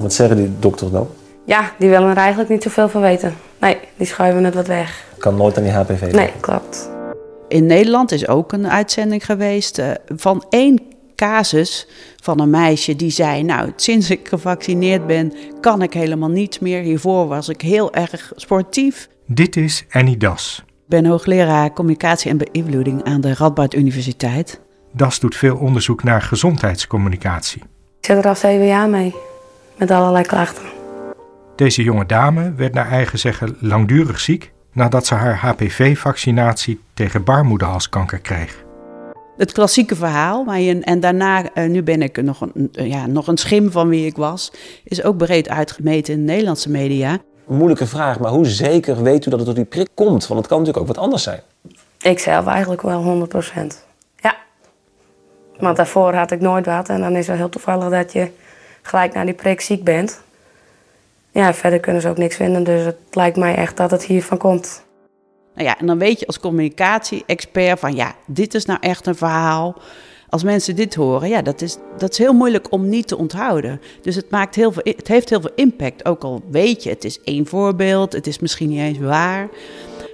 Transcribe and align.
Wat 0.00 0.12
zeggen 0.12 0.36
die 0.36 0.50
dokters 0.58 0.90
dan? 0.90 1.08
Ja, 1.44 1.72
die 1.78 1.88
willen 1.88 2.10
er 2.10 2.16
eigenlijk 2.16 2.48
niet 2.48 2.62
zoveel 2.62 2.88
van 2.88 3.00
weten. 3.00 3.34
Nee, 3.58 3.78
die 3.96 4.06
schuiven 4.06 4.44
het 4.44 4.54
wat 4.54 4.66
weg. 4.66 5.04
Kan 5.18 5.36
nooit 5.36 5.56
aan 5.56 5.62
die 5.62 5.72
HPV 5.72 6.12
Nee, 6.12 6.32
klopt. 6.40 6.90
In 7.48 7.66
Nederland 7.66 8.12
is 8.12 8.28
ook 8.28 8.52
een 8.52 8.68
uitzending 8.68 9.24
geweest 9.24 9.78
uh, 9.78 9.90
van 10.16 10.44
één 10.48 10.80
casus 11.14 11.86
van 12.22 12.40
een 12.40 12.50
meisje 12.50 12.96
die 12.96 13.10
zei: 13.10 13.42
Nou, 13.42 13.72
sinds 13.76 14.10
ik 14.10 14.28
gevaccineerd 14.28 15.06
ben, 15.06 15.32
kan 15.60 15.82
ik 15.82 15.92
helemaal 15.92 16.28
niets 16.28 16.58
meer. 16.58 16.80
Hiervoor 16.82 17.26
was 17.26 17.48
ik 17.48 17.60
heel 17.60 17.94
erg 17.94 18.32
sportief. 18.36 19.08
Dit 19.26 19.56
is 19.56 19.84
Annie 19.90 20.16
Das. 20.16 20.62
Ik 20.66 20.72
ben 20.86 21.06
hoogleraar 21.06 21.72
communicatie 21.72 22.30
en 22.30 22.38
beïnvloeding 22.38 23.04
aan 23.04 23.20
de 23.20 23.34
Radboud 23.34 23.74
Universiteit. 23.74 24.60
Das 24.92 25.20
doet 25.20 25.36
veel 25.36 25.56
onderzoek 25.56 26.02
naar 26.02 26.22
gezondheidscommunicatie. 26.22 27.62
Ik 28.00 28.06
zit 28.06 28.16
er 28.16 28.28
al 28.28 28.36
zeven 28.36 28.66
jaar 28.66 28.88
mee, 28.88 29.14
met 29.80 29.90
allerlei 29.90 30.24
klachten. 30.24 30.64
Deze 31.56 31.82
jonge 31.82 32.06
dame 32.06 32.52
werd 32.54 32.74
naar 32.74 32.90
eigen 32.90 33.18
zeggen 33.18 33.56
langdurig 33.60 34.20
ziek 34.20 34.52
nadat 34.72 35.06
ze 35.06 35.14
haar 35.14 35.36
HPV-vaccinatie 35.36 36.80
tegen 36.94 37.24
baarmoederhalskanker 37.24 38.18
kreeg. 38.18 38.64
Het 39.36 39.52
klassieke 39.52 39.96
verhaal, 39.96 40.44
maar 40.44 40.60
je, 40.60 40.80
en 40.80 41.00
daarna, 41.00 41.44
uh, 41.54 41.68
nu 41.68 41.82
ben 41.82 42.02
ik 42.02 42.22
nog 42.22 42.40
een, 42.40 42.72
uh, 42.72 42.86
ja, 42.86 43.06
nog 43.06 43.26
een 43.26 43.36
schim 43.36 43.70
van 43.70 43.88
wie 43.88 44.06
ik 44.06 44.16
was, 44.16 44.52
is 44.84 45.02
ook 45.02 45.16
breed 45.16 45.48
uitgemeten 45.48 46.14
in 46.14 46.20
de 46.20 46.32
Nederlandse 46.32 46.70
media. 46.70 47.18
Moeilijke 47.46 47.86
vraag, 47.86 48.18
maar 48.18 48.30
hoe 48.30 48.46
zeker 48.46 49.02
weet 49.02 49.26
u 49.26 49.30
dat 49.30 49.38
het 49.38 49.48
door 49.48 49.54
die 49.54 49.64
prik 49.64 49.88
komt? 49.94 50.26
Want 50.26 50.40
het 50.40 50.48
kan 50.48 50.58
natuurlijk 50.58 50.88
ook 50.88 50.94
wat 50.94 51.04
anders 51.04 51.22
zijn. 51.22 51.40
Ik 52.00 52.18
zelf 52.18 52.46
eigenlijk 52.46 52.82
wel 52.82 53.28
100%. 53.28 53.84
Ja. 54.16 54.36
Want 55.58 55.76
daarvoor 55.76 56.14
had 56.14 56.30
ik 56.30 56.40
nooit 56.40 56.66
wat 56.66 56.88
en 56.88 57.00
dan 57.00 57.16
is 57.16 57.26
het 57.26 57.36
heel 57.36 57.48
toevallig 57.48 57.88
dat 57.88 58.12
je 58.12 58.30
gelijk 58.82 59.14
na 59.14 59.24
die 59.24 59.34
prik 59.34 59.60
ziek 59.60 59.84
bent. 59.84 60.20
Ja, 61.30 61.54
verder 61.54 61.80
kunnen 61.80 62.02
ze 62.02 62.08
ook 62.08 62.18
niks 62.18 62.36
vinden, 62.36 62.64
dus 62.64 62.84
het 62.84 62.96
lijkt 63.10 63.36
mij 63.36 63.54
echt 63.54 63.76
dat 63.76 63.90
het 63.90 64.04
hiervan 64.04 64.38
komt. 64.38 64.84
Nou 65.54 65.68
ja, 65.68 65.78
en 65.78 65.86
dan 65.86 65.98
weet 65.98 66.20
je 66.20 66.26
als 66.26 66.40
communicatie-expert 66.40 67.78
van 67.78 67.94
ja, 67.94 68.14
dit 68.26 68.54
is 68.54 68.64
nou 68.64 68.78
echt 68.80 69.06
een 69.06 69.14
verhaal. 69.14 69.76
Als 70.28 70.42
mensen 70.42 70.76
dit 70.76 70.94
horen, 70.94 71.28
ja, 71.28 71.42
dat 71.42 71.62
is, 71.62 71.76
dat 71.98 72.10
is 72.10 72.18
heel 72.18 72.32
moeilijk 72.32 72.72
om 72.72 72.88
niet 72.88 73.08
te 73.08 73.16
onthouden. 73.16 73.80
Dus 74.02 74.14
het, 74.14 74.30
maakt 74.30 74.54
heel 74.54 74.72
veel, 74.72 74.82
het 74.84 75.08
heeft 75.08 75.28
heel 75.28 75.40
veel 75.40 75.52
impact. 75.54 76.04
Ook 76.04 76.24
al 76.24 76.42
weet 76.50 76.82
je, 76.82 76.90
het 76.90 77.04
is 77.04 77.20
één 77.20 77.46
voorbeeld, 77.46 78.12
het 78.12 78.26
is 78.26 78.38
misschien 78.38 78.68
niet 78.68 78.80
eens 78.80 78.98
waar. 78.98 79.48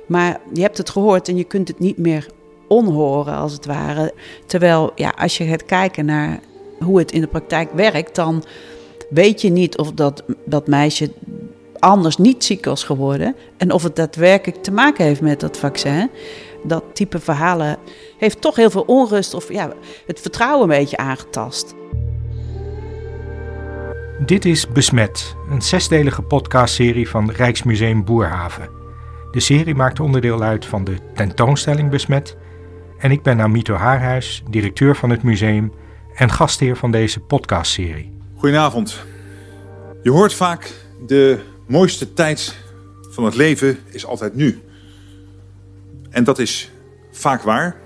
Maar 0.06 0.40
je 0.52 0.60
hebt 0.60 0.78
het 0.78 0.90
gehoord 0.90 1.28
en 1.28 1.36
je 1.36 1.44
kunt 1.44 1.68
het 1.68 1.78
niet 1.78 1.98
meer 1.98 2.26
onhoren, 2.68 3.34
als 3.34 3.52
het 3.52 3.66
ware. 3.66 4.14
Terwijl, 4.46 4.92
ja, 4.94 5.14
als 5.18 5.38
je 5.38 5.44
gaat 5.44 5.64
kijken 5.64 6.04
naar 6.04 6.40
hoe 6.78 6.98
het 6.98 7.12
in 7.12 7.20
de 7.20 7.26
praktijk 7.26 7.72
werkt, 7.72 8.14
dan 8.14 8.44
weet 9.08 9.40
je 9.40 9.50
niet 9.50 9.78
of 9.78 9.92
dat, 9.92 10.22
dat 10.44 10.66
meisje 10.66 11.10
anders 11.78 12.16
niet 12.16 12.44
ziek 12.44 12.64
was 12.64 12.84
geworden. 12.84 13.36
En 13.56 13.72
of 13.72 13.82
het 13.82 13.96
daadwerkelijk 13.96 14.62
te 14.62 14.72
maken 14.72 15.04
heeft 15.04 15.20
met 15.20 15.40
dat 15.40 15.58
vaccin. 15.58 16.10
Dat 16.62 16.84
type 16.92 17.18
verhalen 17.18 17.78
heeft 18.18 18.40
toch 18.40 18.56
heel 18.56 18.70
veel 18.70 18.84
onrust 18.86 19.34
of 19.34 19.52
ja, 19.52 19.72
het 20.06 20.20
vertrouwen 20.20 20.62
een 20.62 20.78
beetje 20.78 20.96
aangetast. 20.96 21.74
Dit 24.26 24.44
is 24.44 24.68
Besmet, 24.68 25.36
een 25.50 25.62
zesdelige 25.62 26.22
podcastserie 26.22 27.08
van 27.08 27.30
Rijksmuseum 27.30 28.04
Boerhaven. 28.04 28.68
De 29.30 29.40
serie 29.40 29.74
maakt 29.74 30.00
onderdeel 30.00 30.42
uit 30.42 30.66
van 30.66 30.84
de 30.84 30.96
tentoonstelling 31.14 31.90
Besmet. 31.90 32.36
En 32.98 33.10
ik 33.10 33.22
ben 33.22 33.40
Amito 33.40 33.74
Haarhuis, 33.74 34.42
directeur 34.50 34.96
van 34.96 35.10
het 35.10 35.22
museum 35.22 35.72
en 36.16 36.30
gastheer 36.30 36.76
van 36.76 36.90
deze 36.90 37.20
podcastserie. 37.20 38.12
Goedenavond. 38.36 39.04
Je 40.02 40.10
hoort 40.10 40.34
vaak 40.34 40.72
de 41.06 41.40
mooiste 41.66 42.12
tijd 42.12 42.56
van 43.10 43.24
het 43.24 43.34
leven 43.34 43.78
is 43.90 44.06
altijd 44.06 44.34
nu. 44.34 44.62
En 46.10 46.24
dat 46.24 46.38
is 46.38 46.70
vaak 47.12 47.42
waar, 47.42 47.76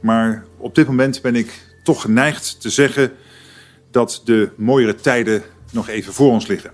maar 0.00 0.44
op 0.56 0.74
dit 0.74 0.86
moment 0.86 1.22
ben 1.22 1.34
ik 1.36 1.76
toch 1.82 2.00
geneigd 2.00 2.60
te 2.60 2.70
zeggen 2.70 3.12
dat 3.90 4.22
de 4.24 4.50
mooiere 4.56 4.94
tijden 4.94 5.42
nog 5.72 5.88
even 5.88 6.12
voor 6.12 6.30
ons 6.30 6.46
liggen. 6.46 6.70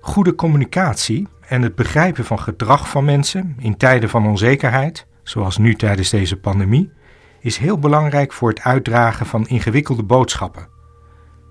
Goede 0.00 0.34
communicatie 0.34 1.28
en 1.48 1.62
het 1.62 1.74
begrijpen 1.74 2.24
van 2.24 2.38
gedrag 2.38 2.88
van 2.88 3.04
mensen 3.04 3.56
in 3.58 3.76
tijden 3.76 4.08
van 4.08 4.26
onzekerheid, 4.26 5.06
zoals 5.22 5.58
nu 5.58 5.74
tijdens 5.74 6.10
deze 6.10 6.36
pandemie, 6.36 6.90
is 7.42 7.56
heel 7.56 7.78
belangrijk 7.78 8.32
voor 8.32 8.48
het 8.48 8.60
uitdragen 8.60 9.26
van 9.26 9.46
ingewikkelde 9.46 10.02
boodschappen. 10.02 10.68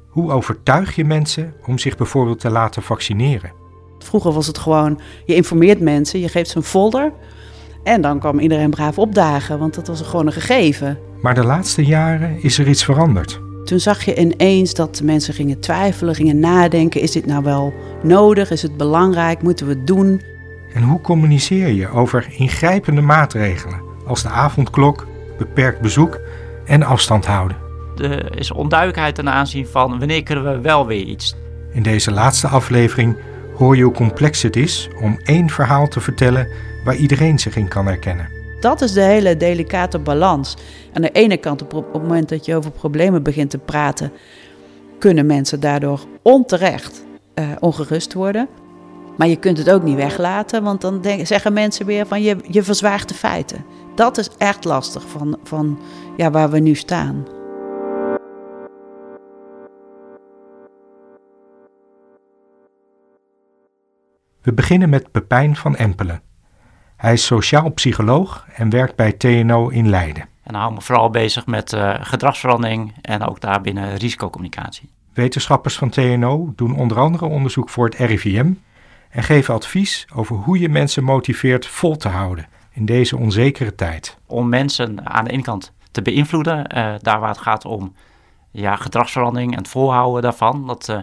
Hoe 0.07 0.31
overtuig 0.31 0.96
je 0.96 1.06
mensen 1.06 1.53
om 1.66 1.78
zich 1.78 1.97
bijvoorbeeld 1.97 2.40
te 2.40 2.50
laten 2.50 2.81
vaccineren? 2.81 3.52
Vroeger 4.00 4.31
was 4.31 4.47
het 4.47 4.57
gewoon, 4.57 5.00
je 5.25 5.35
informeert 5.35 5.80
mensen, 5.80 6.19
je 6.19 6.30
geeft 6.30 6.50
ze 6.50 6.57
een 6.57 6.63
folder 6.63 7.13
en 7.84 8.01
dan 8.01 8.19
kwam 8.19 8.40
iedereen 8.40 8.69
braaf 8.69 9.00
opdagen, 9.00 9.59
want 9.59 9.74
dat 9.74 9.88
was 9.88 10.01
gewoon 10.01 10.25
een 10.25 10.34
gegeven. 10.34 11.00
Maar 11.22 11.35
de 11.35 11.46
laatste 11.46 11.85
jaren 11.85 12.44
is 12.44 12.57
er 12.57 12.68
iets 12.68 12.84
veranderd. 12.84 13.41
Toen 13.63 13.80
zag 13.80 14.06
je 14.06 14.16
ineens 14.16 14.74
dat 14.74 15.01
mensen 15.03 15.34
gingen 15.34 15.59
twijfelen, 15.59 16.16
gingen 16.16 16.40
nadenken: 16.40 17.01
is 17.01 17.12
dit 17.12 17.25
nou 17.25 17.44
wel 17.44 17.74
nodig? 18.03 18.51
Is 18.51 18.62
het 18.62 18.78
belangrijk? 18.78 19.41
Moeten 19.41 19.68
we 19.68 19.74
het 19.74 19.88
doen? 19.88 20.22
En 20.74 20.84
hoe 20.84 21.01
communiceer 21.01 21.68
je 21.68 21.90
over 21.90 22.28
ingrijpende 22.38 23.01
maatregelen 23.01 23.81
als 24.06 24.22
de 24.22 24.30
avondklok, 24.30 25.07
beperkt 25.46 25.81
bezoek 25.81 26.19
en 26.66 26.84
afstand 26.84 27.25
houden? 27.25 27.57
Er 27.97 28.40
is 28.40 28.52
onduidelijkheid 28.52 29.16
ten 29.16 29.29
aanzien 29.29 29.68
van 29.68 30.00
wanneer 30.00 30.24
kunnen 30.24 30.44
we 30.44 30.62
wel 30.62 30.85
weer 30.85 31.03
iets. 31.03 31.35
In 31.74 31.84
deze 31.84 32.12
laatste 32.12 32.47
aflevering 32.47 33.18
hoor 33.56 33.75
je 33.75 33.84
hoe 33.84 33.94
complex 33.94 34.41
het 34.41 34.56
is 34.56 34.90
om 35.01 35.19
één 35.24 35.50
verhaal 35.50 35.88
te 35.88 36.00
vertellen 36.00 36.47
waar 36.84 36.96
iedereen 36.96 37.40
zich 37.40 37.56
in 37.56 37.68
kan 37.68 37.85
herkennen. 37.85 38.30
Dat 38.59 38.81
is 38.81 38.91
de 38.91 39.01
hele 39.01 39.38
delicate 39.38 40.00
balans. 40.00 40.57
Aan 40.94 41.01
de 41.01 41.12
ene 41.12 41.38
kant, 41.38 41.62
op 41.62 41.72
het 41.72 42.01
moment 42.01 42.30
dat 42.30 42.46
je 42.46 42.56
over 42.56 42.72
problemen 42.72 43.24
begint 43.24 43.50
te 43.50 43.57
praten, 43.57 44.12
kunnen 45.00 45.25
mensen 45.25 45.59
daardoor 45.59 46.00
onterecht 46.22 47.06
uh, 47.35 47.46
ongerust 47.59 48.13
worden. 48.13 48.47
Maar 49.18 49.28
je 49.28 49.35
kunt 49.35 49.57
het 49.57 49.69
ook 49.69 49.84
niet 49.84 49.96
weglaten, 49.96 50.63
want 50.63 50.81
dan 50.81 51.06
zeggen 51.24 51.53
mensen 51.53 51.85
weer 51.85 52.06
van 52.07 52.22
je, 52.22 52.35
je 52.50 52.63
verzwaagt 52.63 53.09
de 53.09 53.16
feiten. 53.16 53.66
Dat 53.96 54.18
is 54.18 54.29
echt 54.38 54.63
lastig 54.63 55.07
van, 55.07 55.40
van 55.44 55.79
ja, 56.18 56.31
waar 56.31 56.50
we 56.50 56.59
nu 56.59 56.75
staan. 56.75 57.25
We 64.41 64.53
beginnen 64.53 64.90
met 64.90 65.12
Pepijn 65.12 65.56
van 65.56 65.75
Empelen. 65.75 66.22
Hij 66.97 67.13
is 67.13 67.25
sociaal 67.25 67.69
psycholoog 67.69 68.46
en 68.56 68.69
werkt 68.69 68.96
bij 68.96 69.12
TNO 69.12 69.69
in 69.69 69.90
Leiden. 69.90 70.30
En 70.44 70.56
hou 70.56 70.74
me 70.74 70.81
vooral 70.81 71.09
bezig 71.09 71.46
met 71.46 71.74
uh, 71.74 71.96
gedragsverandering 72.00 72.94
en 73.01 73.24
ook 73.24 73.41
daarbinnen 73.41 73.96
risicocommunicatie. 73.97 74.90
Wetenschappers 75.13 75.78
van 75.78 75.90
TNO 75.90 76.53
doen 76.56 76.75
onder 76.75 77.00
andere 77.00 77.25
onderzoek 77.25 77.69
voor 77.69 77.85
het 77.85 77.96
RIVM 77.96 78.53
en 79.09 79.24
geven 79.24 79.53
advies 79.53 80.07
over 80.16 80.35
hoe 80.35 80.59
je 80.59 80.69
mensen 80.69 81.03
motiveert 81.03 81.68
vol 81.68 81.97
te 81.97 82.07
houden 82.07 82.47
in 82.72 82.86
deze 82.86 83.18
onzekere 83.18 83.76
tijd. 83.76 84.18
Om 84.26 84.50
mensen 84.50 85.09
aan 85.09 85.24
de 85.24 85.32
ene 85.32 85.42
kant 85.42 85.74
te 85.92 86.02
beïnvloeden, 86.02 86.78
uh, 86.78 86.94
daar 87.00 87.20
waar 87.20 87.30
het 87.30 87.38
gaat 87.38 87.66
om 87.66 87.94
ja, 88.52 88.76
gedragsverandering 88.76 89.52
en 89.52 89.58
het 89.58 89.68
volhouden 89.68 90.22
daarvan. 90.22 90.68
Dat, 90.68 90.88
uh, 90.90 90.96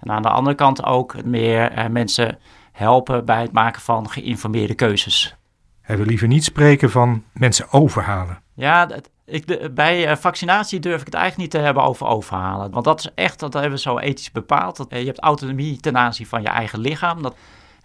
en 0.00 0.10
aan 0.10 0.22
de 0.22 0.28
andere 0.28 0.56
kant 0.56 0.84
ook 0.84 1.24
meer 1.24 1.90
mensen 1.90 2.38
helpen 2.72 3.24
bij 3.24 3.40
het 3.40 3.52
maken 3.52 3.82
van 3.82 4.10
geïnformeerde 4.10 4.74
keuzes. 4.74 5.36
Hij 5.80 5.96
wil 5.96 6.06
liever 6.06 6.28
niet 6.28 6.44
spreken 6.44 6.90
van 6.90 7.22
mensen 7.32 7.72
overhalen. 7.72 8.40
Ja, 8.54 8.88
ik, 9.24 9.46
de, 9.46 9.70
bij 9.74 10.16
vaccinatie 10.16 10.80
durf 10.80 11.00
ik 11.00 11.06
het 11.06 11.14
eigenlijk 11.14 11.42
niet 11.42 11.60
te 11.60 11.66
hebben 11.66 11.82
over 11.82 12.06
overhalen. 12.06 12.70
Want 12.70 12.84
dat 12.84 12.98
is 12.98 13.10
echt, 13.14 13.40
dat 13.40 13.52
hebben 13.52 13.72
we 13.72 13.78
zo 13.78 13.98
ethisch 13.98 14.32
bepaald. 14.32 14.76
Dat, 14.76 14.86
je 14.90 14.96
hebt 14.96 15.20
autonomie 15.20 15.80
ten 15.80 15.96
aanzien 15.96 16.26
van 16.26 16.42
je 16.42 16.48
eigen 16.48 16.78
lichaam. 16.78 17.22
Dat, 17.22 17.36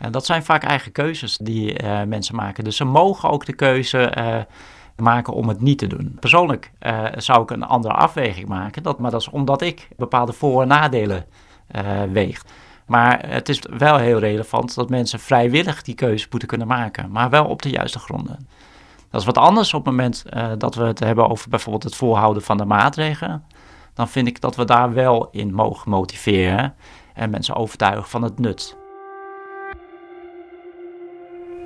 en 0.01 0.11
dat 0.11 0.25
zijn 0.25 0.43
vaak 0.43 0.63
eigen 0.63 0.91
keuzes 0.91 1.37
die 1.37 1.83
uh, 1.83 2.03
mensen 2.03 2.35
maken. 2.35 2.63
Dus 2.63 2.75
ze 2.75 2.85
mogen 2.85 3.29
ook 3.29 3.45
de 3.45 3.53
keuze 3.53 4.45
maken 4.95 5.33
om 5.33 5.47
het 5.47 5.61
niet 5.61 5.77
te 5.77 5.87
doen. 5.87 6.17
Persoonlijk 6.19 6.71
zou 7.15 7.41
ik 7.41 7.51
een 7.51 7.63
andere 7.63 7.93
afweging 7.93 8.47
maken. 8.47 8.83
Dat, 8.83 8.99
maar 8.99 9.11
dat 9.11 9.21
is 9.21 9.29
omdat 9.29 9.61
ik 9.61 9.87
bepaalde 9.97 10.33
voor- 10.33 10.61
en 10.61 10.67
nadelen 10.67 11.25
weeg. 12.11 12.45
Maar 12.85 13.29
het 13.29 13.49
is 13.49 13.61
wel 13.77 13.97
heel 13.97 14.19
relevant 14.19 14.75
dat 14.75 14.89
mensen 14.89 15.19
vrijwillig 15.19 15.81
die 15.81 15.95
keuze 15.95 16.27
moeten 16.29 16.47
kunnen 16.47 16.67
maken, 16.67 17.11
maar 17.11 17.29
wel 17.29 17.45
op 17.45 17.61
de 17.61 17.69
juiste 17.69 17.99
gronden. 17.99 18.47
Dat 19.09 19.19
is 19.19 19.25
wat 19.25 19.37
anders 19.37 19.73
op 19.73 19.85
het 19.85 19.93
moment 19.95 20.23
dat 20.57 20.75
we 20.75 20.83
het 20.83 20.99
hebben 20.99 21.29
over 21.29 21.49
bijvoorbeeld 21.49 21.83
het 21.83 21.95
volhouden 21.95 22.43
van 22.43 22.57
de 22.57 22.65
maatregelen. 22.65 23.43
Dan 23.93 24.09
vind 24.09 24.27
ik 24.27 24.41
dat 24.41 24.55
we 24.55 24.65
daar 24.65 24.93
wel 24.93 25.29
in 25.31 25.53
mogen 25.53 25.89
motiveren 25.89 26.75
en 27.13 27.29
mensen 27.29 27.55
overtuigen 27.55 28.09
van 28.09 28.21
het 28.21 28.39
nut. 28.39 28.79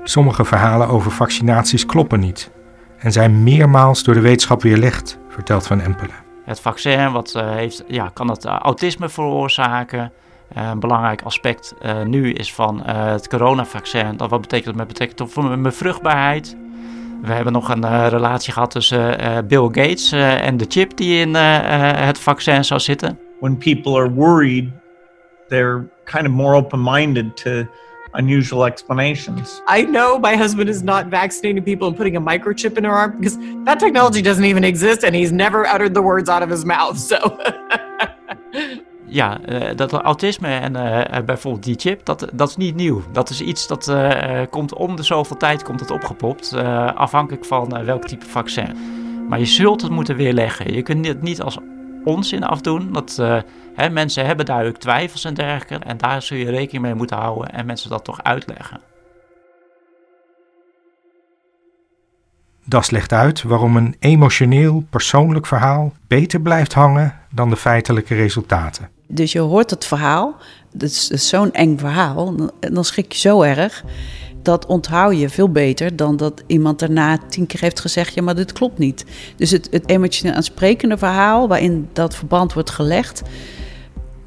Sommige 0.08 0.46
verhalen 0.46 0.88
over 0.88 1.12
vaccinaties 1.12 1.86
kloppen 1.86 2.20
niet 2.20 2.52
en 2.98 3.12
zijn 3.12 3.44
meermaals 3.44 4.04
door 4.04 4.14
de 4.14 4.22
wetenschap 4.22 4.62
weerlegd, 4.62 5.18
vertelt 5.30 5.68
Van 5.68 5.80
Empelen. 5.80 6.16
Het 6.44 6.60
vaccin 6.60 7.12
wat, 7.12 7.34
uh, 7.38 7.52
heeft, 7.52 7.84
ja, 7.88 8.10
kan 8.14 8.30
het 8.30 8.46
uh, 8.46 8.58
autisme 8.60 9.10
veroorzaken. 9.10 10.12
een 10.54 10.80
belangrijk 10.80 11.22
aspect 11.22 11.76
nu 12.06 12.34
is 12.34 12.54
van 12.54 12.82
het 12.86 13.28
coronavaccin. 13.28 14.18
Dat 14.18 14.30
wat 14.30 14.42
betekent 14.42 14.66
dat 14.66 14.76
met 14.76 14.88
betrekking 14.88 15.20
tot 15.20 15.62
mijn 15.62 15.74
vruchtbaarheid. 15.74 16.58
We 17.22 17.34
hebben 17.34 17.54
nog 17.54 17.70
een 17.70 18.10
relatie 18.10 18.54
gehad 18.54 18.72
tussen 18.72 19.18
Bill 19.48 19.66
Gates 19.66 20.12
en 20.12 20.58
de 20.58 20.66
chip 20.68 20.98
die 20.98 21.20
in 21.20 21.36
het 21.36 22.20
vaccin 22.20 22.64
zou 22.64 22.80
zitten. 22.80 23.20
When 23.40 23.58
people 23.58 24.00
are 24.00 24.12
worried, 24.12 24.70
they're 25.48 25.88
kind 26.04 26.28
of 26.28 26.32
more 26.32 26.56
open-minded 26.56 27.38
to 27.38 27.52
unusual 28.18 28.66
explanations. 28.66 29.62
I 29.68 29.84
know 29.84 30.20
my 30.20 30.36
husband 30.36 30.70
is 30.70 30.82
not 30.82 31.10
vaccinating 31.10 31.64
people 31.64 31.88
and 31.88 31.96
putting 31.96 32.16
a 32.16 32.22
microchip 32.22 32.78
in 32.78 32.84
her 32.84 32.92
arm 32.92 33.18
because 33.20 33.38
that 33.66 33.80
technology 33.80 34.22
doesn't 34.22 34.46
even 34.46 34.64
exist 34.64 35.04
and 35.04 35.16
he's 35.16 35.32
never 35.32 35.66
uttered 35.66 35.94
the 35.94 36.02
words 36.02 36.30
out 36.30 36.44
of 36.44 36.50
his 36.50 36.64
mouth. 36.64 36.98
So. 36.98 37.18
ja, 39.06 39.40
uh, 39.50 39.76
dat 39.76 39.92
autisme 39.92 40.48
en 40.48 40.74
uh, 40.74 41.20
bijvoorbeeld 41.26 41.64
die 41.64 41.76
chip, 41.78 42.06
dat, 42.06 42.28
dat 42.34 42.50
is 42.50 42.56
niet 42.58 42.76
nieuw. 42.76 43.02
Dat 43.12 43.30
is 43.30 43.42
iets 43.42 43.68
dat 43.68 43.88
uh, 43.88 44.42
komt 44.50 44.74
om 44.74 44.96
de 44.96 45.04
zoveel 45.04 45.38
tijd 45.38 45.64
komt 45.64 45.80
het 45.80 45.92
opgepopt, 45.92 46.54
afhankelijk 46.96 47.46
van 47.46 47.86
welk 47.86 48.08
type 48.08 48.26
vaccin. 48.26 48.76
Maar 49.30 49.40
je 49.40 49.46
zult 49.46 49.82
het 49.82 49.92
moeten 49.92 50.16
weerleggen. 50.16 50.74
Je 50.74 50.82
kunt 50.82 51.08
het 51.08 51.22
niet 51.22 51.42
als 51.42 51.58
onzin 52.04 52.44
afdoen. 52.44 52.92
Dat, 52.92 53.22
hè, 53.76 53.90
mensen 53.90 54.26
hebben 54.26 54.46
duidelijk 54.46 54.78
twijfels 54.78 55.24
en 55.24 55.34
dergelijke. 55.34 55.86
En 55.86 55.98
daar 55.98 56.22
zul 56.22 56.38
je 56.38 56.50
rekening 56.50 56.84
mee 56.84 56.94
moeten 56.94 57.18
houden 57.18 57.52
en 57.52 57.66
mensen 57.66 57.90
dat 57.90 58.04
toch 58.04 58.24
uitleggen. 58.24 58.80
Das 62.68 62.90
legt 62.90 63.12
uit 63.14 63.44
waarom 63.44 63.78
een 63.78 63.96
emotioneel, 64.00 64.84
persoonlijk 64.90 65.46
verhaal 65.46 65.94
beter 66.08 66.42
blijft 66.42 66.74
hangen 66.74 67.20
dan 67.32 67.50
de 67.50 67.56
feitelijke 67.56 68.16
resultaten. 68.16 68.90
Dus 69.08 69.32
je 69.32 69.40
hoort 69.40 69.70
het 69.70 69.86
verhaal, 69.86 70.36
dat 70.74 70.90
is, 70.90 71.10
is 71.10 71.28
zo'n 71.28 71.52
eng 71.52 71.78
verhaal, 71.78 72.36
en 72.60 72.74
dan 72.74 72.86
schrik 72.86 73.12
je 73.12 73.20
zo 73.20 73.42
erg 73.42 73.84
dat 74.46 74.66
onthoud 74.66 75.20
je 75.20 75.30
veel 75.30 75.50
beter 75.50 75.96
dan 75.96 76.18
dat 76.18 76.44
iemand 76.48 76.80
daarna 76.80 77.18
tien 77.18 77.46
keer 77.46 77.62
heeft 77.62 77.80
gezegd: 77.80 78.14
ja, 78.14 78.22
maar 78.22 78.36
dit 78.36 78.54
klopt 78.54 78.78
niet. 78.78 79.06
Dus 79.36 79.52
het, 79.52 79.68
het 79.72 79.90
emotioneel 79.90 80.36
aansprekende 80.36 80.98
verhaal 80.98 81.48
waarin 81.48 81.90
dat 81.94 82.16
verband 82.16 82.54
wordt 82.54 82.70
gelegd, 82.70 83.22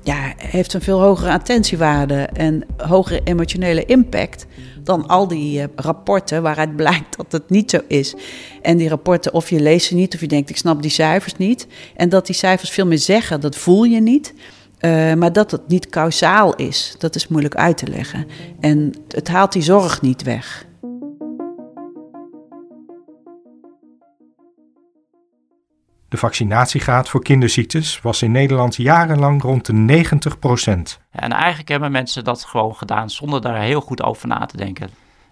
ja, 0.08 0.32
heeft 0.36 0.74
een 0.74 0.80
veel 0.80 1.00
hogere 1.00 1.32
attentiewaarde 1.32 2.22
en 2.22 2.64
hogere 2.76 3.20
emotionele 3.24 3.84
impact 3.84 4.46
dan 4.82 5.06
al 5.06 5.28
die 5.28 5.60
uh, 5.60 5.64
rapporten 5.76 6.42
waaruit 6.42 6.76
blijkt 6.76 7.16
dat 7.16 7.32
het 7.32 7.50
niet 7.50 7.70
zo 7.70 7.80
is. 7.86 8.14
En 8.62 8.76
die 8.76 8.88
rapporten, 8.88 9.32
of 9.32 9.50
je 9.50 9.60
leest 9.60 9.86
ze 9.86 9.94
niet, 9.94 10.14
of 10.14 10.20
je 10.20 10.26
denkt: 10.26 10.50
ik 10.50 10.56
snap 10.56 10.82
die 10.82 10.90
cijfers 10.90 11.36
niet. 11.36 11.66
En 11.96 12.08
dat 12.08 12.26
die 12.26 12.34
cijfers 12.34 12.70
veel 12.70 12.86
meer 12.86 12.98
zeggen, 12.98 13.40
dat 13.40 13.56
voel 13.56 13.84
je 13.84 14.00
niet. 14.00 14.34
Uh, 14.80 15.14
maar 15.14 15.32
dat 15.32 15.50
het 15.50 15.68
niet 15.68 15.88
kausaal 15.88 16.54
is, 16.54 16.94
dat 16.98 17.14
is 17.14 17.28
moeilijk 17.28 17.54
uit 17.54 17.76
te 17.76 17.86
leggen. 17.86 18.26
En 18.60 18.94
het 19.08 19.28
haalt 19.28 19.52
die 19.52 19.62
zorg 19.62 20.02
niet 20.02 20.22
weg. 20.22 20.66
De 26.08 26.16
vaccinatiegraad 26.16 27.08
voor 27.08 27.22
kinderziektes 27.22 28.00
was 28.00 28.22
in 28.22 28.30
Nederland 28.30 28.76
jarenlang 28.76 29.42
rond 29.42 29.66
de 29.66 29.72
90 29.72 30.38
procent. 30.38 31.00
En 31.10 31.32
eigenlijk 31.32 31.68
hebben 31.68 31.92
mensen 31.92 32.24
dat 32.24 32.44
gewoon 32.44 32.74
gedaan 32.74 33.10
zonder 33.10 33.40
daar 33.40 33.60
heel 33.60 33.80
goed 33.80 34.02
over 34.02 34.28
na 34.28 34.46
te 34.46 34.56
denken. 34.56 34.90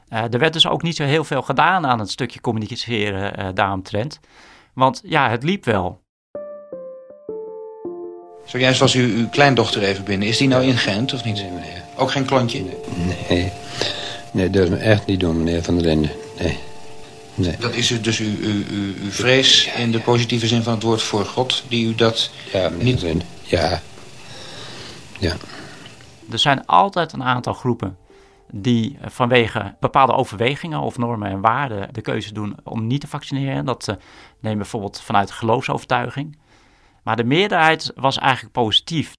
Uh, 0.09 0.33
er 0.33 0.39
werd 0.39 0.53
dus 0.53 0.67
ook 0.67 0.83
niet 0.83 0.97
zo 0.97 1.05
heel 1.05 1.25
veel 1.25 1.43
gedaan 1.43 1.87
aan 1.87 1.99
het 1.99 2.11
stukje 2.11 2.41
communiceren 2.41 3.41
uh, 3.41 3.49
daaromtrent. 3.55 4.21
Want 4.73 5.01
ja, 5.05 5.31
het 5.31 5.43
liep 5.43 5.65
wel. 5.65 6.01
Zojuist 8.45 8.81
was 8.81 8.95
u, 8.95 9.17
uw 9.17 9.29
kleindochter 9.29 9.83
even 9.83 10.05
binnen. 10.05 10.29
Is 10.29 10.37
die 10.37 10.49
nou 10.49 10.65
in 10.65 10.77
Gent 10.77 11.13
of 11.13 11.25
niet? 11.25 11.45
Ook 11.97 12.11
geen 12.11 12.25
klontje? 12.25 12.65
Nee, 13.29 13.53
nee, 14.33 14.51
dat 14.51 14.63
is 14.63 14.69
me 14.69 14.77
echt 14.77 15.07
niet 15.07 15.21
doen, 15.21 15.37
meneer 15.37 15.63
Van 15.63 15.75
der 15.75 15.85
Linden. 15.85 16.11
Nee. 16.39 16.59
Nee. 17.37 17.57
Dat 17.59 17.75
is 17.75 18.03
dus 18.03 18.19
uw, 18.19 18.37
uw, 18.41 18.63
uw, 18.71 18.95
uw 19.03 19.11
vrees 19.11 19.71
in 19.77 19.93
de 19.93 20.01
positieve 20.01 20.47
zin 20.47 20.63
van 20.63 20.75
het 20.75 20.83
woord 20.83 21.03
voor 21.03 21.25
God, 21.25 21.65
die 21.69 21.87
u 21.87 21.95
dat 21.95 22.31
ja, 22.53 22.69
niet... 22.69 23.01
Van 23.01 23.23
ja. 23.43 23.83
Ja. 25.19 25.37
Er 26.31 26.39
zijn 26.39 26.67
altijd 26.67 27.13
een 27.13 27.23
aantal 27.23 27.53
groepen 27.53 27.97
die 28.53 28.99
vanwege 29.05 29.75
bepaalde 29.81 30.13
overwegingen 30.13 30.81
of 30.81 30.99
normen 30.99 31.31
en 31.31 31.41
waarden 31.41 31.89
de 31.93 32.01
keuze 32.01 32.33
doen 32.33 32.57
om 32.65 32.87
niet 32.87 33.01
te 33.01 33.07
vaccineren. 33.07 33.65
Dat 33.65 33.89
uh, 33.89 33.95
nemen 34.41 34.59
bijvoorbeeld 34.59 35.01
vanuit 35.01 35.31
geloofsovertuiging. 35.31 36.39
Maar 37.03 37.17
de 37.17 37.25
meerderheid 37.25 37.93
was 37.95 38.19
eigenlijk 38.19 38.53
positief. 38.53 39.15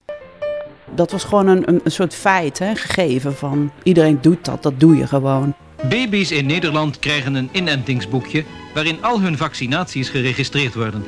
Dat 0.96 1.12
was 1.12 1.24
gewoon 1.24 1.48
een, 1.48 1.70
een, 1.70 1.82
een 1.84 1.92
soort 1.92 2.14
feit, 2.14 2.60
hè, 2.60 2.76
gegeven 2.76 3.36
van 3.36 3.72
iedereen 3.84 4.22
doet 4.22 4.46
dat, 4.46 4.64
dat 4.64 4.80
doe 4.80 4.96
je 4.96 5.08
gewoon. 5.08 5.54
Baby's 5.82 6.32
in 6.32 6.46
Nederland 6.46 7.00
krijgen 7.00 7.36
een 7.36 7.50
inentingsboekje 7.52 8.44
waarin 8.74 9.04
al 9.04 9.22
hun 9.22 9.38
vaccinaties 9.38 10.10
geregistreerd 10.10 10.74
worden. 10.74 11.04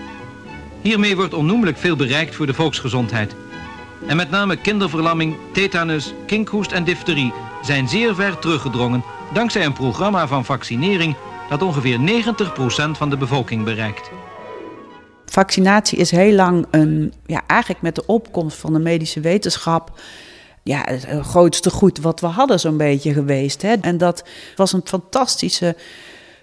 Hiermee 0.82 1.16
wordt 1.16 1.34
onnoemelijk 1.34 1.78
veel 1.78 1.96
bereikt 1.96 2.36
voor 2.36 2.46
de 2.46 2.54
volksgezondheid. 2.54 3.36
En 4.08 4.16
met 4.16 4.30
name 4.30 4.56
kinderverlamming, 4.56 5.36
tetanus, 5.54 6.14
kinkhoest 6.26 6.72
en 6.72 6.84
difterie 6.84 7.34
zijn 7.62 7.88
zeer 7.88 8.16
ver 8.16 8.40
teruggedrongen 8.40 9.04
dankzij 9.34 9.66
een 9.66 9.74
programma 9.74 10.28
van 10.28 10.46
vaccinering 10.46 11.16
dat 11.50 11.62
ongeveer 11.62 12.00
90% 12.00 12.92
van 12.92 13.10
de 13.10 13.18
bevolking 13.18 13.64
bereikt. 13.64 14.12
Vaccinatie 15.26 15.98
is 15.98 16.12
heel 16.12 16.34
lang 16.34 16.66
een, 16.72 17.14
ja, 17.26 17.42
eigenlijk 17.48 17.82
met 17.82 17.96
de 17.96 18.06
opkomst 18.06 18.58
van 18.58 18.74
de 18.74 18.80
medische 18.80 19.20
wetenschap, 19.20 20.00
ja, 20.64 20.82
het 20.86 21.08
grootste 21.22 21.70
goed 21.70 22.00
wat 22.00 22.20
we 22.20 22.28
hadden 22.28 22.60
zo'n 22.60 22.78
beetje 22.78 23.14
geweest. 23.14 23.62
Hè. 23.62 23.74
En 23.82 23.98
dat 23.98 24.24
was 24.56 24.74
een 24.74 24.82
fantastische 24.84 25.76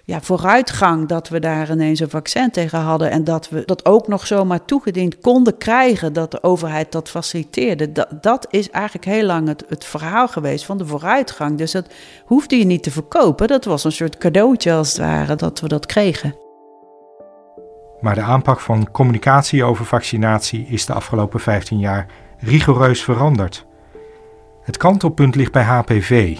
ja, 0.07 0.21
vooruitgang 0.21 1.07
dat 1.07 1.29
we 1.29 1.39
daar 1.39 1.71
ineens 1.71 1.99
een 1.99 2.09
vaccin 2.09 2.51
tegen 2.51 2.79
hadden. 2.79 3.11
En 3.11 3.23
dat 3.23 3.49
we 3.49 3.63
dat 3.65 3.85
ook 3.85 4.07
nog 4.07 4.27
zomaar 4.27 4.65
toegediend 4.65 5.19
konden 5.19 5.57
krijgen, 5.57 6.13
dat 6.13 6.31
de 6.31 6.43
overheid 6.43 6.91
dat 6.91 7.09
faciliteerde. 7.09 7.91
Dat, 7.91 8.07
dat 8.21 8.47
is 8.49 8.69
eigenlijk 8.69 9.05
heel 9.05 9.25
lang 9.25 9.47
het, 9.47 9.63
het 9.67 9.85
verhaal 9.85 10.27
geweest 10.27 10.65
van 10.65 10.77
de 10.77 10.85
vooruitgang. 10.85 11.57
Dus 11.57 11.71
dat 11.71 11.87
hoefde 12.25 12.57
je 12.57 12.65
niet 12.65 12.83
te 12.83 12.91
verkopen. 12.91 13.47
Dat 13.47 13.65
was 13.65 13.83
een 13.83 13.91
soort 13.91 14.17
cadeautje 14.17 14.73
als 14.73 14.87
het 14.87 14.97
ware 14.97 15.35
dat 15.35 15.59
we 15.59 15.67
dat 15.67 15.85
kregen. 15.85 16.35
Maar 17.99 18.15
de 18.15 18.21
aanpak 18.21 18.59
van 18.59 18.91
communicatie 18.91 19.63
over 19.63 19.85
vaccinatie 19.85 20.65
is 20.67 20.85
de 20.85 20.93
afgelopen 20.93 21.39
15 21.39 21.79
jaar 21.79 22.07
rigoureus 22.37 23.03
veranderd. 23.03 23.66
Het 24.67 24.77
kantelpunt 24.77 25.35
ligt 25.35 25.51
bij 25.51 25.63
HPV, 25.63 26.37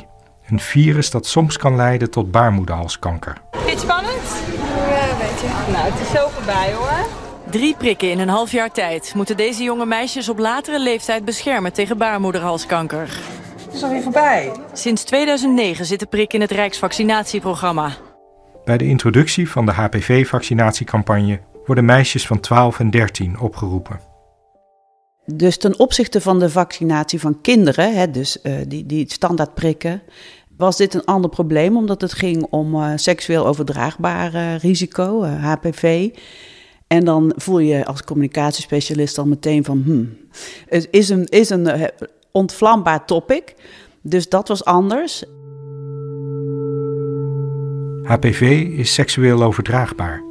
een 0.47 0.59
virus 0.59 1.09
dat 1.09 1.25
soms 1.25 1.57
kan 1.57 1.75
leiden 1.75 2.11
tot 2.11 2.31
baarmoederhalskanker. 2.31 3.37
Vind 3.51 3.71
je 3.71 3.77
spannend? 3.77 4.43
Ja, 4.89 5.09
een 5.09 5.17
beetje. 5.17 5.47
Nou, 5.71 5.91
het 5.91 6.01
is 6.01 6.11
zo 6.19 6.27
voorbij 6.27 6.73
hoor. 6.73 7.07
Drie 7.51 7.75
prikken 7.75 8.11
in 8.11 8.19
een 8.19 8.29
half 8.29 8.51
jaar 8.51 8.71
tijd 8.71 9.11
moeten 9.15 9.37
deze 9.37 9.63
jonge 9.63 9.85
meisjes 9.85 10.29
op 10.29 10.37
latere 10.37 10.79
leeftijd 10.79 11.25
beschermen 11.25 11.73
tegen 11.73 11.97
baarmoederhalskanker. 11.97 13.19
Het 13.65 13.73
is 13.73 13.83
alweer 13.83 14.01
voorbij. 14.01 14.51
Sinds 14.73 15.03
2009 15.03 15.85
zit 15.85 15.99
de 15.99 16.05
prik 16.05 16.33
in 16.33 16.41
het 16.41 16.51
Rijksvaccinatieprogramma. 16.51 17.91
Bij 18.65 18.77
de 18.77 18.85
introductie 18.85 19.49
van 19.49 19.65
de 19.65 19.71
HPV-vaccinatiecampagne 19.71 21.39
worden 21.65 21.85
meisjes 21.85 22.27
van 22.27 22.39
12 22.39 22.79
en 22.79 22.89
13 22.89 23.39
opgeroepen. 23.39 23.99
Dus 25.31 25.57
ten 25.57 25.79
opzichte 25.79 26.21
van 26.21 26.39
de 26.39 26.49
vaccinatie 26.49 27.19
van 27.19 27.41
kinderen, 27.41 27.95
hè, 27.95 28.11
dus 28.11 28.37
uh, 28.43 28.53
die, 28.67 28.85
die 28.85 29.11
standaard 29.11 29.53
prikken, 29.53 30.01
was 30.57 30.77
dit 30.77 30.93
een 30.93 31.05
ander 31.05 31.29
probleem, 31.29 31.77
omdat 31.77 32.01
het 32.01 32.13
ging 32.13 32.47
om 32.49 32.75
uh, 32.75 32.91
seksueel 32.95 33.47
overdraagbaar 33.47 34.33
uh, 34.33 34.57
risico, 34.57 35.23
HPV. 35.23 36.09
En 36.87 37.05
dan 37.05 37.33
voel 37.35 37.59
je 37.59 37.85
als 37.85 38.03
communicatiespecialist 38.03 39.17
al 39.17 39.25
meteen 39.25 39.63
van, 39.63 39.81
hmm, 39.85 40.17
het 40.65 40.87
is 40.91 41.09
een, 41.09 41.25
is 41.25 41.49
een 41.49 41.89
ontvlambaar 42.31 43.05
topic. 43.05 43.55
Dus 44.01 44.29
dat 44.29 44.47
was 44.47 44.65
anders. 44.65 45.23
HPV 48.03 48.41
is 48.77 48.93
seksueel 48.93 49.43
overdraagbaar 49.43 50.23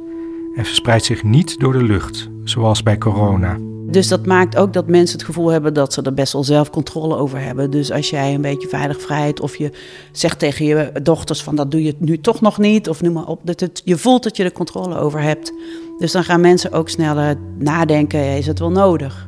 en 0.55 0.65
verspreidt 0.65 1.05
zich 1.05 1.23
niet 1.23 1.59
door 1.59 1.73
de 1.73 1.83
lucht, 1.83 2.29
zoals 2.43 2.83
bij 2.83 2.97
corona. 2.97 3.66
Dus 3.89 4.07
dat 4.07 4.25
maakt 4.25 4.57
ook 4.57 4.73
dat 4.73 4.87
mensen 4.87 5.17
het 5.17 5.27
gevoel 5.27 5.49
hebben 5.49 5.73
dat 5.73 5.93
ze 5.93 6.01
er 6.01 6.13
best 6.13 6.33
wel 6.33 6.43
zelf 6.43 6.69
controle 6.69 7.15
over 7.15 7.39
hebben. 7.39 7.71
Dus 7.71 7.91
als 7.91 8.09
jij 8.09 8.33
een 8.33 8.41
beetje 8.41 8.67
veilig 8.67 9.01
vrijheid 9.01 9.39
of 9.39 9.55
je 9.55 9.71
zegt 10.11 10.39
tegen 10.39 10.65
je 10.65 10.91
dochters 11.03 11.43
van 11.43 11.55
dat 11.55 11.71
doe 11.71 11.83
je 11.83 11.95
nu 11.97 12.19
toch 12.19 12.41
nog 12.41 12.57
niet 12.57 12.89
of 12.89 13.01
noem 13.01 13.13
maar 13.13 13.27
op. 13.27 13.39
Dat 13.43 13.81
je 13.83 13.97
voelt 13.97 14.23
dat 14.23 14.37
je 14.37 14.43
er 14.43 14.51
controle 14.51 14.97
over 14.97 15.21
hebt. 15.21 15.53
Dus 15.97 16.11
dan 16.11 16.23
gaan 16.23 16.41
mensen 16.41 16.71
ook 16.71 16.89
sneller 16.89 17.35
nadenken, 17.57 18.37
is 18.37 18.47
het 18.47 18.59
wel 18.59 18.71
nodig? 18.71 19.27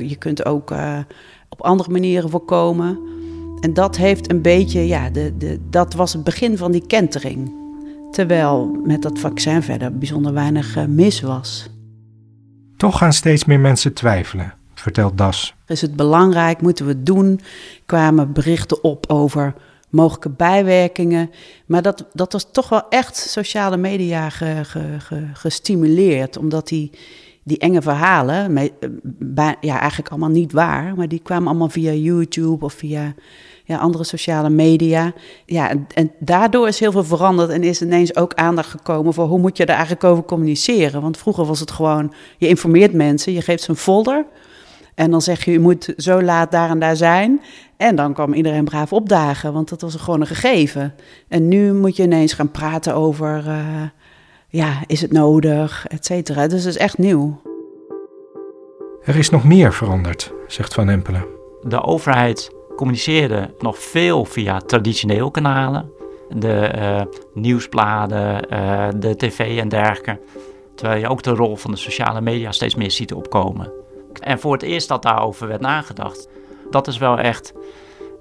je 0.00 0.16
kunt 0.18 0.44
ook 0.44 0.70
uh, 0.70 0.98
op 1.48 1.62
andere 1.62 1.90
manieren 1.90 2.30
voorkomen. 2.30 2.98
En 3.60 3.74
dat 3.74 3.96
heeft 3.96 4.30
een 4.30 4.42
beetje, 4.42 4.86
ja, 4.86 5.10
de, 5.10 5.36
de, 5.38 5.58
dat 5.70 5.94
was 5.94 6.12
het 6.12 6.24
begin 6.24 6.56
van 6.56 6.72
die 6.72 6.86
kentering. 6.86 7.52
Terwijl 8.10 8.80
met 8.84 9.02
dat 9.02 9.18
vaccin 9.18 9.62
verder 9.62 9.98
bijzonder 9.98 10.32
weinig 10.32 10.76
uh, 10.76 10.84
mis 10.84 11.20
was. 11.20 11.68
Toch 12.78 12.98
gaan 12.98 13.12
steeds 13.12 13.44
meer 13.44 13.60
mensen 13.60 13.92
twijfelen, 13.92 14.54
vertelt 14.74 15.18
Das. 15.18 15.54
Is 15.66 15.80
het 15.80 15.96
belangrijk? 15.96 16.60
Moeten 16.60 16.84
we 16.86 16.90
het 16.92 17.06
doen? 17.06 17.40
Kwamen 17.86 18.32
berichten 18.32 18.84
op 18.84 19.04
over 19.10 19.54
mogelijke 19.90 20.30
bijwerkingen. 20.30 21.30
Maar 21.66 21.82
dat, 21.82 22.06
dat 22.12 22.32
was 22.32 22.46
toch 22.52 22.68
wel 22.68 22.88
echt 22.88 23.16
sociale 23.16 23.76
media 23.76 24.30
ge, 24.30 24.60
ge, 24.62 24.96
ge, 24.98 25.26
gestimuleerd. 25.32 26.36
Omdat 26.36 26.68
die, 26.68 26.90
die 27.42 27.58
enge 27.58 27.82
verhalen, 27.82 28.52
bij- 29.02 29.56
ja, 29.60 29.78
eigenlijk 29.80 30.10
allemaal 30.10 30.28
niet 30.28 30.52
waar, 30.52 30.94
maar 30.96 31.08
die 31.08 31.20
kwamen 31.22 31.48
allemaal 31.48 31.68
via 31.68 31.92
YouTube 31.92 32.64
of 32.64 32.72
via 32.72 33.14
ja, 33.68 33.76
andere 33.76 34.04
sociale 34.04 34.50
media. 34.50 35.12
Ja, 35.46 35.70
en, 35.70 35.86
en 35.94 36.12
daardoor 36.18 36.68
is 36.68 36.80
heel 36.80 36.92
veel 36.92 37.04
veranderd 37.04 37.50
en 37.50 37.62
is 37.62 37.82
ineens 37.82 38.16
ook 38.16 38.34
aandacht 38.34 38.70
gekomen 38.70 39.14
voor 39.14 39.26
hoe 39.26 39.38
moet 39.38 39.56
je 39.56 39.62
er 39.62 39.68
eigenlijk 39.74 40.04
over 40.04 40.24
communiceren. 40.24 41.02
Want 41.02 41.16
vroeger 41.16 41.44
was 41.44 41.60
het 41.60 41.70
gewoon, 41.70 42.12
je 42.38 42.48
informeert 42.48 42.92
mensen, 42.92 43.32
je 43.32 43.40
geeft 43.40 43.62
ze 43.62 43.70
een 43.70 43.76
folder. 43.76 44.26
En 44.94 45.10
dan 45.10 45.22
zeg 45.22 45.44
je, 45.44 45.50
je 45.50 45.60
moet 45.60 45.92
zo 45.96 46.22
laat 46.22 46.50
daar 46.50 46.70
en 46.70 46.78
daar 46.78 46.96
zijn. 46.96 47.40
En 47.76 47.96
dan 47.96 48.14
kwam 48.14 48.32
iedereen 48.32 48.64
braaf 48.64 48.92
opdagen, 48.92 49.52
want 49.52 49.68
dat 49.68 49.80
was 49.80 49.94
gewoon 49.94 50.20
een 50.20 50.26
gegeven. 50.26 50.94
En 51.28 51.48
nu 51.48 51.72
moet 51.72 51.96
je 51.96 52.02
ineens 52.02 52.32
gaan 52.32 52.50
praten 52.50 52.94
over, 52.94 53.44
eh, 53.46 53.82
ja, 54.48 54.82
is 54.86 55.00
het 55.00 55.12
nodig, 55.12 55.86
et 55.88 56.06
cetera. 56.06 56.46
Dus 56.46 56.62
dat 56.62 56.72
is 56.72 56.78
echt 56.78 56.98
nieuw. 56.98 57.40
Er 59.04 59.16
is 59.16 59.30
nog 59.30 59.44
meer 59.44 59.72
veranderd, 59.72 60.32
zegt 60.46 60.74
Van 60.74 60.88
Empelen. 60.88 61.24
De 61.62 61.82
overheid 61.82 62.56
communiceerde 62.78 63.54
nog 63.58 63.78
veel 63.78 64.24
via 64.24 64.58
traditioneel 64.58 65.30
kanalen. 65.30 65.90
De 66.28 66.60
eh, 66.60 67.02
nieuwsbladen, 67.34 68.50
eh, 68.50 68.88
de 68.96 69.16
tv 69.16 69.58
en 69.58 69.68
dergelijke. 69.68 70.20
Terwijl 70.74 71.00
je 71.00 71.08
ook 71.08 71.22
de 71.22 71.30
rol 71.30 71.56
van 71.56 71.70
de 71.70 71.76
sociale 71.76 72.20
media 72.20 72.52
steeds 72.52 72.74
meer 72.74 72.90
ziet 72.90 73.12
opkomen. 73.12 73.72
En 74.20 74.40
voor 74.40 74.52
het 74.52 74.62
eerst 74.62 74.88
dat 74.88 75.02
daarover 75.02 75.48
werd 75.48 75.60
nagedacht, 75.60 76.28
dat 76.70 76.86
is 76.86 76.98
wel 76.98 77.18
echt 77.18 77.52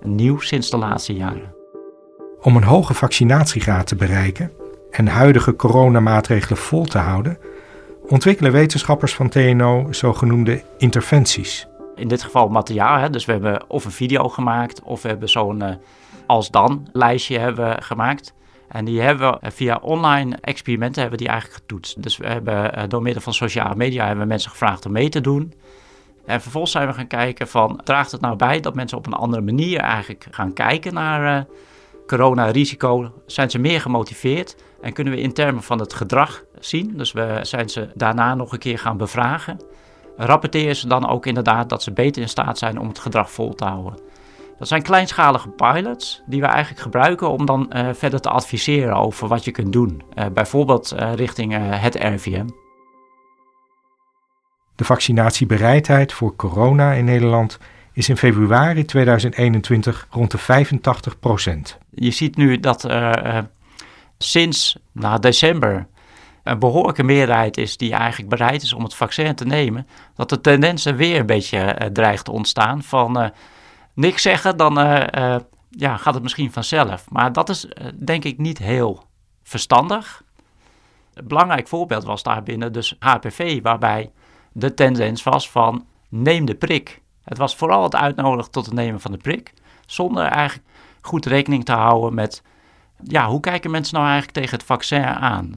nieuw 0.02 0.40
sinds 0.40 0.70
de 0.70 0.78
laatste 0.78 1.14
jaren. 1.14 1.56
Om 2.42 2.56
een 2.56 2.64
hoge 2.64 2.94
vaccinatiegraad 2.94 3.88
te 3.88 3.96
bereiken 3.96 4.52
en 4.92 5.08
huidige 5.08 5.56
coronamaatregelen 5.56 6.58
vol 6.58 6.86
te 6.86 6.98
houden, 6.98 7.38
ontwikkelen 8.08 8.52
wetenschappers 8.52 9.14
van 9.14 9.30
TNO 9.30 9.88
zogenoemde 9.90 10.62
interventies. 10.78 11.68
In 11.98 12.08
dit 12.08 12.24
geval 12.24 12.48
materiaal, 12.48 12.98
hè? 12.98 13.10
dus 13.10 13.26
we 13.26 13.32
hebben 13.32 13.70
of 13.70 13.86
een 13.86 13.92
video 13.92 14.30
gemaakt 14.30 14.82
of 14.82 15.02
we 15.02 15.08
hebben 15.08 15.30
zo'n 15.30 15.62
eh, 15.62 15.76
als-dan 16.26 16.88
lijstje 16.92 17.40
hebben 17.40 17.84
gemaakt. 17.84 18.34
En 18.68 18.86
die 18.86 19.02
hebben 19.02 19.32
we 19.32 19.40
eh, 19.40 19.52
via 19.52 19.80
online 19.82 20.38
experimenten 20.42 21.02
hebben 21.02 21.20
die 21.20 21.28
eigenlijk 21.28 21.62
getoetst. 21.62 22.04
Dus 22.04 22.18
we 22.18 22.28
hebben 22.28 22.76
eh, 22.76 22.84
door 22.88 23.02
middel 23.02 23.22
van 23.22 23.34
sociale 23.34 23.76
media 23.76 24.06
hebben 24.06 24.24
we 24.24 24.30
mensen 24.30 24.52
gevraagd 24.52 24.86
om 24.86 24.92
mee 24.92 25.10
te 25.10 25.22
doen. 25.22 25.54
En 26.26 26.42
vervolgens 26.42 26.72
zijn 26.72 26.88
we 26.88 26.94
gaan 26.94 27.08
kijken 27.08 27.48
van, 27.48 27.82
draagt 27.84 28.12
het 28.12 28.22
nou 28.22 28.36
bij 28.36 28.60
dat 28.60 28.76
mensen 28.76 28.98
op 28.98 29.06
een 29.06 29.14
andere 29.14 29.42
manier 29.42 29.80
eigenlijk 29.80 30.28
gaan 30.32 30.54
kijken 30.54 30.94
naar 30.94 31.46
corona-risico? 32.08 33.12
Zijn 33.26 33.50
ze 33.50 33.60
meer 33.60 33.82
gemotiveerd? 33.82 34.56
En 34.82 34.94
kunnen 34.94 35.14
we 35.14 35.22
in 35.22 35.34
termen 35.34 35.64
van 35.64 35.80
het 35.80 35.94
gedrag 35.94 36.44
zien? 36.60 36.94
Dus 36.98 37.12
we 37.12 37.40
zijn 37.42 37.70
ze 37.70 37.90
daarna 37.94 38.36
nog 38.36 38.52
een 38.52 38.60
keer 38.60 38.80
gaan 38.80 38.98
bevragen. 38.98 39.60
Rapporteren 40.18 40.76
ze 40.76 40.88
dan 40.88 41.08
ook 41.08 41.26
inderdaad 41.26 41.70
dat 41.70 41.84
ze 41.84 41.92
beter 41.92 42.22
in 42.22 42.30
staat 42.30 42.58
zijn 42.58 42.80
om 42.80 42.88
het 42.88 43.00
gedrag 43.00 43.32
vol 43.32 43.54
te 43.54 43.66
houden? 43.66 44.00
Dat 44.60 44.68
zijn 44.68 44.82
kleinschalige 44.82 45.50
pilots 45.50 46.22
die 46.26 46.42
we 46.42 46.48
eigenlijk 46.48 46.82
gebruiken 46.82 47.30
om 47.30 47.46
dan 47.46 47.72
uh, 47.76 47.90
verder 47.94 48.20
te 48.20 48.30
adviseren 48.30 48.96
over 48.96 49.28
wat 49.28 49.46
je 49.46 49.52
kunt 49.52 49.74
doen. 49.74 50.04
Uh, 50.16 50.26
bijvoorbeeld 50.34 50.94
uh, 50.94 51.14
richting 51.14 51.56
het 51.80 51.96
RIVM. 51.96 52.48
De 54.76 54.84
vaccinatiebereidheid 54.84 56.14
voor 56.14 56.36
corona 56.36 56.92
in 56.92 57.06
Nederland 57.06 57.58
is 57.94 58.10
in 58.10 58.18
februari 58.18 58.86
2021 58.86 60.08
rond 60.10 60.32
de 60.32 60.38
85 60.38 61.20
procent. 61.20 61.78
Je 61.90 62.12
ziet 62.12 62.36
nu 62.36 62.60
dat 62.60 62.88
sinds 64.18 64.78
nou, 64.92 65.20
december 65.20 65.88
een 66.48 66.60
behoorlijke 66.60 67.04
meerderheid 67.04 67.58
is 67.58 67.78
die 67.78 67.94
eigenlijk 67.94 68.30
bereid 68.30 68.62
is 68.62 68.74
om 68.74 68.84
het 68.84 68.94
vaccin 68.94 69.36
te 69.36 69.46
nemen. 69.46 69.88
Dat 70.16 70.30
de 70.30 70.42
tendens 70.42 70.86
er 70.86 70.96
weer 70.96 71.20
een 71.20 71.26
beetje 71.26 71.90
dreigt 71.94 72.26
te 72.26 72.32
ontstaan 72.32 72.84
van 72.84 73.32
niks 73.94 74.22
zeggen, 74.22 74.58
dan 74.58 74.80
uh, 74.80 75.36
ja, 75.70 75.98
gaat 75.98 76.14
het 76.14 76.24
misschien 76.24 76.52
vanzelf. 76.52 77.10
Maar 77.10 77.34
dat 77.34 77.50
is 77.50 77.68
denk 77.96 78.24
ik 78.24 78.38
niet 78.38 78.58
heel 78.58 79.04
verstandig. 79.44 80.24
Een 81.14 81.28
belangrijk 81.28 81.68
voorbeeld 81.68 82.04
was 82.04 82.24
daarbinnen 82.24 82.74
dus 82.74 82.96
HPV, 83.00 83.62
waarbij 83.62 84.12
de 84.52 84.74
tendens 84.74 85.24
was 85.24 85.50
van 85.50 85.86
neem 86.10 86.46
de 86.46 86.56
prik. 86.56 87.02
Het 87.24 87.38
was 87.38 87.56
vooral 87.56 87.84
het 87.84 87.96
uitnodigen 87.96 88.52
tot 88.52 88.66
het 88.66 88.74
nemen 88.74 89.02
van 89.02 89.12
de 89.12 89.18
prik, 89.18 89.54
zonder 89.86 90.26
eigenlijk 90.26 90.68
goed 91.02 91.26
rekening 91.26 91.66
te 91.66 91.72
houden 91.72 92.14
met 92.14 92.44
ja, 93.04 93.28
hoe 93.28 93.40
kijken 93.40 93.72
mensen 93.72 93.96
nou 93.96 94.08
eigenlijk 94.08 94.38
tegen 94.38 94.58
het 94.58 94.68
vaccin 94.68 95.06
aan. 95.06 95.52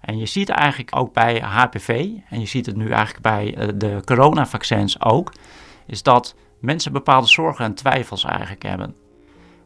En 0.00 0.18
je 0.18 0.26
ziet 0.26 0.48
eigenlijk 0.48 0.96
ook 0.96 1.12
bij 1.12 1.40
HPV, 1.40 2.08
en 2.28 2.40
je 2.40 2.46
ziet 2.46 2.66
het 2.66 2.76
nu 2.76 2.90
eigenlijk 2.90 3.22
bij 3.22 3.76
de 3.76 4.00
coronavaccins 4.04 5.02
ook, 5.02 5.32
is 5.86 6.02
dat 6.02 6.34
mensen 6.60 6.92
bepaalde 6.92 7.26
zorgen 7.26 7.64
en 7.64 7.74
twijfels 7.74 8.24
eigenlijk 8.24 8.62
hebben. 8.62 8.94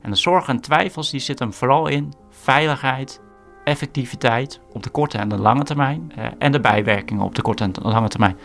En 0.00 0.10
de 0.10 0.16
zorgen 0.16 0.54
en 0.54 0.60
twijfels 0.60 1.10
die 1.10 1.20
zitten 1.20 1.52
vooral 1.52 1.86
in 1.86 2.12
veiligheid, 2.30 3.20
effectiviteit 3.64 4.60
op 4.72 4.82
de 4.82 4.90
korte 4.90 5.18
en 5.18 5.28
de 5.28 5.38
lange 5.38 5.62
termijn 5.62 6.12
eh, 6.16 6.26
en 6.38 6.52
de 6.52 6.60
bijwerkingen 6.60 7.24
op 7.24 7.34
de 7.34 7.42
korte 7.42 7.64
en 7.64 7.72
de 7.72 7.80
lange 7.80 8.08
termijn. 8.08 8.38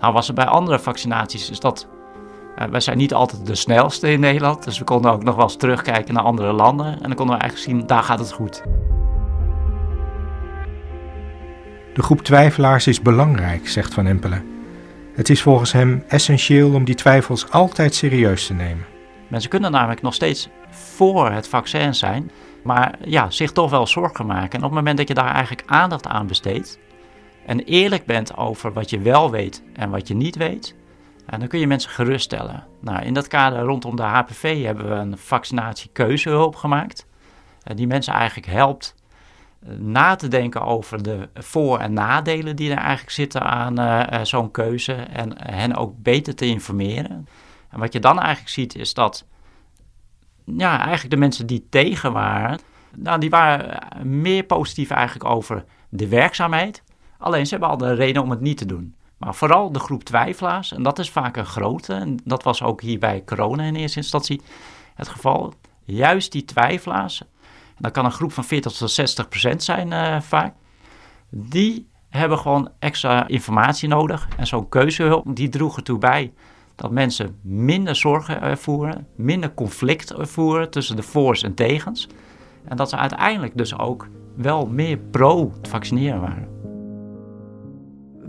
Nou 0.00 0.12
was 0.12 0.28
er 0.28 0.34
bij 0.34 0.46
andere 0.46 0.78
vaccinaties 0.78 1.50
is 1.50 1.60
dat 1.60 1.88
uh, 2.58 2.64
wij 2.64 2.80
zijn 2.80 2.98
niet 2.98 3.14
altijd 3.14 3.46
de 3.46 3.54
snelste 3.54 4.10
in 4.10 4.20
Nederland, 4.20 4.64
dus 4.64 4.78
we 4.78 4.84
konden 4.84 5.12
ook 5.12 5.22
nog 5.22 5.34
wel 5.34 5.44
eens 5.44 5.56
terugkijken 5.56 6.14
naar 6.14 6.22
andere 6.22 6.52
landen 6.52 6.86
en 6.86 6.98
dan 6.98 7.14
konden 7.14 7.34
we 7.36 7.40
eigenlijk 7.40 7.70
zien 7.70 7.86
daar 7.86 8.02
gaat 8.02 8.18
het 8.18 8.32
goed. 8.32 8.62
De 11.98 12.04
groep 12.04 12.22
twijfelaars 12.22 12.86
is 12.86 13.02
belangrijk, 13.02 13.68
zegt 13.68 13.94
Van 13.94 14.06
Empelen. 14.06 14.44
Het 15.14 15.30
is 15.30 15.42
volgens 15.42 15.72
hem 15.72 16.04
essentieel 16.08 16.74
om 16.74 16.84
die 16.84 16.94
twijfels 16.94 17.50
altijd 17.50 17.94
serieus 17.94 18.46
te 18.46 18.54
nemen. 18.54 18.86
Mensen 19.28 19.50
kunnen 19.50 19.70
namelijk 19.70 20.02
nog 20.02 20.14
steeds 20.14 20.48
voor 20.70 21.30
het 21.30 21.48
vaccin 21.48 21.94
zijn, 21.94 22.30
maar 22.62 22.98
ja, 23.04 23.30
zich 23.30 23.52
toch 23.52 23.70
wel 23.70 23.86
zorgen 23.86 24.26
maken. 24.26 24.50
En 24.50 24.64
op 24.64 24.70
het 24.70 24.72
moment 24.72 24.98
dat 24.98 25.08
je 25.08 25.14
daar 25.14 25.34
eigenlijk 25.34 25.62
aandacht 25.66 26.06
aan 26.06 26.26
besteedt 26.26 26.78
en 27.46 27.60
eerlijk 27.60 28.06
bent 28.06 28.36
over 28.36 28.72
wat 28.72 28.90
je 28.90 28.98
wel 28.98 29.30
weet 29.30 29.62
en 29.72 29.90
wat 29.90 30.08
je 30.08 30.14
niet 30.14 30.36
weet, 30.36 30.74
dan 31.38 31.48
kun 31.48 31.58
je 31.58 31.66
mensen 31.66 31.90
geruststellen. 31.90 32.64
Nou, 32.80 33.02
in 33.02 33.14
dat 33.14 33.28
kader 33.28 33.60
rondom 33.60 33.96
de 33.96 34.02
HPV 34.02 34.64
hebben 34.64 34.88
we 34.88 34.94
een 34.94 35.18
vaccinatiekeuzehulp 35.18 36.56
gemaakt, 36.56 37.06
die 37.74 37.86
mensen 37.86 38.12
eigenlijk 38.12 38.46
helpt 38.46 38.96
na 39.78 40.14
te 40.14 40.28
denken 40.28 40.62
over 40.62 41.02
de 41.02 41.28
voor- 41.34 41.78
en 41.78 41.92
nadelen 41.92 42.56
die 42.56 42.70
er 42.70 42.76
eigenlijk 42.76 43.10
zitten 43.10 43.42
aan 43.42 43.80
uh, 43.80 44.24
zo'n 44.24 44.50
keuze 44.50 44.92
en 44.92 45.32
hen 45.52 45.76
ook 45.76 45.92
beter 45.96 46.34
te 46.34 46.46
informeren. 46.46 47.28
En 47.70 47.78
wat 47.78 47.92
je 47.92 48.00
dan 48.00 48.18
eigenlijk 48.18 48.50
ziet 48.50 48.74
is 48.74 48.94
dat 48.94 49.26
ja, 50.44 50.78
eigenlijk 50.78 51.10
de 51.10 51.16
mensen 51.16 51.46
die 51.46 51.66
tegen 51.70 52.12
waren, 52.12 52.58
nou, 52.96 53.20
die 53.20 53.30
waren 53.30 53.80
meer 54.20 54.44
positief 54.44 54.90
eigenlijk 54.90 55.30
over 55.30 55.64
de 55.88 56.08
werkzaamheid. 56.08 56.82
Alleen 57.18 57.44
ze 57.44 57.50
hebben 57.50 57.68
al 57.68 57.76
de 57.76 57.94
reden 57.94 58.22
om 58.22 58.30
het 58.30 58.40
niet 58.40 58.58
te 58.58 58.66
doen. 58.66 58.94
Maar 59.16 59.34
vooral 59.34 59.72
de 59.72 59.78
groep 59.78 60.04
twijfelaars, 60.04 60.72
en 60.72 60.82
dat 60.82 60.98
is 60.98 61.10
vaak 61.10 61.36
een 61.36 61.46
grote, 61.46 61.94
en 61.94 62.18
dat 62.24 62.42
was 62.42 62.62
ook 62.62 62.80
hier 62.82 62.98
bij 62.98 63.22
corona 63.24 63.62
in 63.62 63.76
eerste 63.76 63.98
instantie 63.98 64.40
het 64.94 65.08
geval. 65.08 65.52
Juist 65.84 66.32
die 66.32 66.44
twijfelaars, 66.44 67.22
dat 67.78 67.92
kan 67.92 68.04
een 68.04 68.12
groep 68.12 68.32
van 68.32 68.44
40 68.44 68.72
tot 68.72 68.90
60 68.90 69.28
procent 69.28 69.62
zijn 69.62 69.90
uh, 69.90 70.20
vaak. 70.20 70.54
Die 71.30 71.88
hebben 72.08 72.38
gewoon 72.38 72.70
extra 72.78 73.28
informatie 73.28 73.88
nodig. 73.88 74.28
En 74.36 74.46
zo'n 74.46 74.68
keuzehulp, 74.68 75.36
die 75.36 75.48
droeg 75.48 75.76
ertoe 75.76 75.98
bij 75.98 76.32
dat 76.74 76.90
mensen 76.90 77.36
minder 77.42 77.96
zorgen 77.96 78.42
ervoeren, 78.42 79.06
minder 79.16 79.54
conflict 79.54 80.12
ervoeren 80.12 80.70
tussen 80.70 80.96
de 80.96 81.02
voor's 81.02 81.42
en 81.42 81.54
tegens. 81.54 82.08
En 82.64 82.76
dat 82.76 82.88
ze 82.88 82.96
uiteindelijk 82.96 83.56
dus 83.56 83.78
ook 83.78 84.08
wel 84.34 84.66
meer 84.66 84.98
pro 84.98 85.52
het 85.56 85.68
vaccineren 85.68 86.20
waren. 86.20 86.48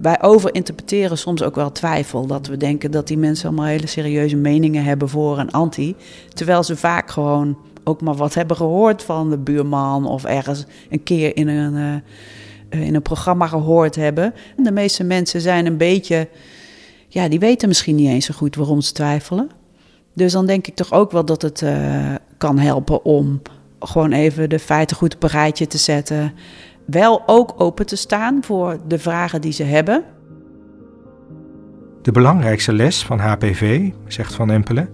Wij 0.02 0.22
overinterpreteren 0.22 1.18
soms 1.18 1.44
ook 1.44 1.56
wel 1.56 1.72
twijfel. 1.72 2.26
Dat 2.26 2.48
we 2.48 2.58
denken 2.58 2.92
dat 2.92 3.08
die 3.08 3.18
mensen 3.18 3.48
allemaal 3.48 3.66
hele 3.66 3.88
serieuze 3.88 4.36
meningen 4.36 4.84
hebben 4.84 5.10
voor 5.10 5.38
en 5.38 5.52
anti. 5.52 5.96
Terwijl 6.34 6.64
ze 6.64 6.76
vaak 6.76 7.10
gewoon 7.10 7.58
ook 7.90 8.02
maar 8.02 8.16
wat 8.16 8.34
hebben 8.34 8.58
gehoord 8.58 9.04
van 9.04 9.30
de 9.30 9.38
buurman 9.38 10.06
of 10.06 10.24
ergens 10.24 10.66
een 10.90 11.04
keer 11.04 11.36
in 11.36 11.48
een, 11.48 12.04
uh, 12.70 12.82
in 12.88 12.96
een 12.96 13.02
programma 13.02 13.48
gehoord 13.48 13.96
hebben. 13.96 14.34
En 14.58 14.64
de 14.64 14.72
meeste 14.72 15.04
mensen 15.04 15.42
zijn 15.42 15.66
een 15.66 15.78
beetje, 15.78 16.28
ja, 17.08 17.30
die 17.30 17.40
weten 17.40 17.68
misschien 17.68 17.96
niet 17.96 18.10
eens 18.10 18.26
zo 18.26 18.34
goed 18.34 18.56
waarom 18.56 18.82
ze 18.82 18.94
twijfelen. 18.94 19.50
Dus 20.14 20.32
dan 20.32 20.46
denk 20.46 20.68
ik 20.68 20.76
toch 20.76 20.92
ook 20.92 21.12
wel 21.12 21.26
dat 21.26 21.42
het 21.42 21.62
uh, 21.62 22.16
kan 22.38 22.58
helpen 22.58 23.06
om 23.06 23.42
gewoon 23.80 24.12
even 24.12 24.50
de 24.50 24.60
feiten 24.60 24.98
goed 24.98 25.16
op 25.16 25.24
een 25.24 25.30
rijtje 25.30 25.68
te 25.68 25.78
zetten. 25.78 26.34
Wel 26.86 27.24
ook 27.26 27.54
open 27.58 27.86
te 27.86 27.96
staan 27.96 28.44
voor 28.44 28.80
de 28.88 29.00
vragen 29.00 29.42
die 29.42 29.52
ze 29.52 29.64
hebben. 29.64 30.04
De 32.02 32.12
belangrijkste 32.12 32.74
les 32.74 33.06
van 33.06 33.20
HPV, 33.20 33.90
zegt 34.08 34.34
Van 34.34 34.52
Empelen, 34.52 34.90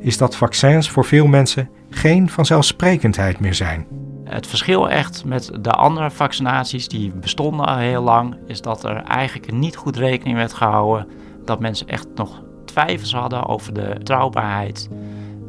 is 0.00 0.18
dat 0.18 0.36
vaccins 0.36 0.90
voor 0.90 1.04
veel 1.04 1.26
mensen 1.26 1.70
geen 1.90 2.28
vanzelfsprekendheid 2.28 3.40
meer 3.40 3.54
zijn. 3.54 3.86
Het 4.24 4.46
verschil 4.46 4.90
echt 4.90 5.24
met 5.24 5.50
de 5.60 5.70
andere 5.70 6.10
vaccinaties 6.10 6.88
die 6.88 7.12
bestonden 7.12 7.66
al 7.66 7.76
heel 7.76 8.02
lang, 8.02 8.36
is 8.46 8.60
dat 8.60 8.84
er 8.84 9.02
eigenlijk 9.02 9.52
niet 9.52 9.76
goed 9.76 9.96
rekening 9.96 10.36
werd 10.36 10.52
gehouden 10.52 11.06
dat 11.44 11.60
mensen 11.60 11.88
echt 11.88 12.06
nog 12.14 12.42
twijfels 12.64 13.12
hadden 13.12 13.46
over 13.46 13.74
de 13.74 13.94
betrouwbaarheid, 13.98 14.88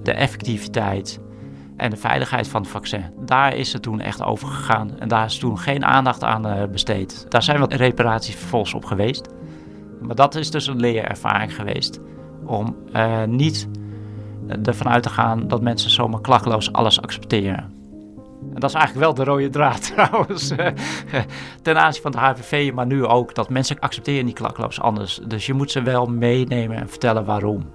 de 0.04 0.12
effectiviteit 0.12 1.20
en 1.78 1.90
de 1.90 1.98
veiligheid 1.98 2.48
van 2.48 2.62
het 2.62 2.72
vaccin. 2.72 3.06
Daar 3.26 3.56
is 3.56 3.74
het 3.74 3.82
toen 3.82 4.00
echt 4.00 4.24
over 4.24 4.48
gegaan 4.48 5.00
en 5.00 5.08
daar 5.08 5.26
is 5.26 5.38
toen 5.38 5.60
geen 5.60 5.86
aandacht 5.86 6.24
aan 6.24 6.48
eh, 6.48 6.68
besteed. 6.68 7.26
Daar 7.30 7.44
zijn 7.44 7.60
wat 7.60 7.74
reparaties 7.74 8.36
vervolgens 8.36 8.74
op 8.74 8.86
geweest. 8.86 9.28
Maar 10.02 10.16
dat 10.16 10.36
is 10.36 10.52
dus 10.52 10.68
een 10.68 10.80
leerervaring 10.80 11.56
geweest 11.56 12.00
om 12.46 12.76
uh, 12.96 13.24
niet 13.24 13.68
ervan 14.64 14.92
uit 14.92 15.04
te 15.04 15.10
gaan 15.10 15.48
dat 15.48 15.62
mensen 15.62 15.92
zomaar 15.92 16.22
klakkeloos 16.22 16.74
alles 16.74 17.02
accepteren. 17.02 17.80
En 18.54 18.60
dat 18.60 18.70
is 18.70 18.76
eigenlijk 18.76 19.06
wel 19.06 19.14
de 19.14 19.32
rode 19.32 19.50
draad 19.50 19.84
trouwens. 19.96 20.52
eh, 20.52 20.68
Ten 21.62 21.78
aanzien 21.82 22.02
van 22.02 22.12
de 22.12 22.18
HVV, 22.18 22.72
maar 22.74 22.86
nu 22.86 23.06
ook 23.06 23.36
dat 23.36 23.50
mensen 23.50 23.80
accepteren 23.80 24.26
niet 24.26 24.36
klakkeloos 24.36 24.82
anders. 24.82 25.22
Dus 25.28 25.46
je 25.46 25.54
moet 25.54 25.72
ze 25.72 25.82
wel 25.82 26.06
meenemen 26.06 26.78
en 26.78 26.90
vertellen 26.90 27.26
waarom. 27.26 27.66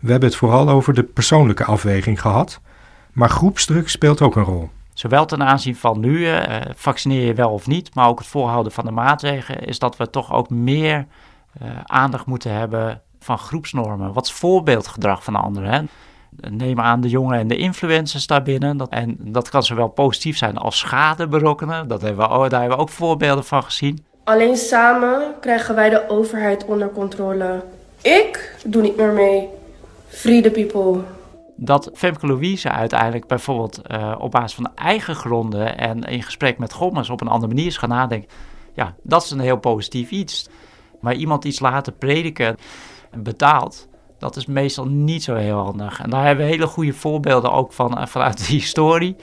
We 0.00 0.10
hebben 0.10 0.28
het 0.28 0.38
vooral 0.38 0.68
over 0.68 0.94
de 0.94 1.02
persoonlijke 1.02 1.64
afweging 1.64 2.20
gehad, 2.20 2.60
maar 3.12 3.28
groepsdruk 3.28 3.88
speelt 3.88 4.20
ook 4.20 4.36
een 4.36 4.44
rol. 4.44 4.70
Zowel 5.00 5.24
ten 5.24 5.42
aanzien 5.42 5.76
van 5.76 6.00
nu, 6.00 6.26
eh, 6.26 6.56
vaccineer 6.74 7.26
je 7.26 7.34
wel 7.34 7.50
of 7.50 7.66
niet, 7.66 7.94
maar 7.94 8.08
ook 8.08 8.18
het 8.18 8.28
volhouden 8.28 8.72
van 8.72 8.84
de 8.84 8.90
maatregelen, 8.90 9.64
is 9.64 9.78
dat 9.78 9.96
we 9.96 10.10
toch 10.10 10.32
ook 10.32 10.50
meer 10.50 11.06
eh, 11.60 11.68
aandacht 11.84 12.26
moeten 12.26 12.52
hebben 12.52 13.02
van 13.20 13.38
groepsnormen. 13.38 14.12
Wat 14.12 14.26
is 14.26 14.32
voorbeeldgedrag 14.32 15.24
van 15.24 15.34
anderen? 15.34 15.70
Hè? 15.70 15.80
Neem 16.50 16.80
aan 16.80 17.00
de 17.00 17.08
jongeren 17.08 17.40
en 17.40 17.48
de 17.48 17.56
influencers 17.56 18.26
daarbinnen. 18.26 18.76
Dat, 18.76 18.88
en 18.88 19.16
dat 19.18 19.48
kan 19.48 19.62
zowel 19.62 19.88
positief 19.88 20.36
zijn 20.36 20.56
als 20.56 20.78
schade 20.78 21.28
berokkenen. 21.28 21.88
Dat 21.88 22.02
hebben 22.02 22.28
we, 22.28 22.34
oh, 22.34 22.48
daar 22.48 22.60
hebben 22.60 22.78
we 22.78 22.82
ook 22.82 22.88
voorbeelden 22.88 23.44
van 23.44 23.62
gezien. 23.62 24.04
Alleen 24.24 24.56
samen 24.56 25.22
krijgen 25.40 25.74
wij 25.74 25.90
de 25.90 26.08
overheid 26.08 26.64
onder 26.64 26.90
controle. 26.90 27.62
Ik 28.02 28.56
doe 28.64 28.82
niet 28.82 28.96
meer 28.96 29.12
mee. 29.12 29.48
Free 30.08 30.50
people. 30.50 31.02
Dat 31.62 31.90
Femke 31.94 32.26
Louise 32.26 32.70
uiteindelijk 32.70 33.26
bijvoorbeeld 33.26 33.82
eh, 33.82 34.14
op 34.18 34.30
basis 34.30 34.54
van 34.54 34.70
eigen 34.74 35.14
gronden 35.14 35.78
en 35.78 36.02
in 36.02 36.22
gesprek 36.22 36.58
met 36.58 36.72
Gommers 36.72 37.10
op 37.10 37.20
een 37.20 37.28
andere 37.28 37.54
manier 37.54 37.66
is 37.66 37.76
gaan 37.76 37.88
nadenken. 37.88 38.28
Ja, 38.74 38.94
dat 39.02 39.24
is 39.24 39.30
een 39.30 39.40
heel 39.40 39.58
positief 39.58 40.10
iets. 40.10 40.48
Maar 41.00 41.14
iemand 41.14 41.44
iets 41.44 41.60
laten 41.60 41.98
prediken 41.98 42.56
en 43.10 43.22
betaald, 43.22 43.88
dat 44.18 44.36
is 44.36 44.46
meestal 44.46 44.86
niet 44.86 45.22
zo 45.22 45.34
heel 45.34 45.58
handig. 45.58 46.00
En 46.00 46.10
daar 46.10 46.26
hebben 46.26 46.44
we 46.44 46.50
hele 46.50 46.66
goede 46.66 46.92
voorbeelden 46.92 47.52
ook 47.52 47.72
van 47.72 47.98
eh, 47.98 48.06
vanuit 48.06 48.38
de 48.38 48.52
historie. 48.52 49.16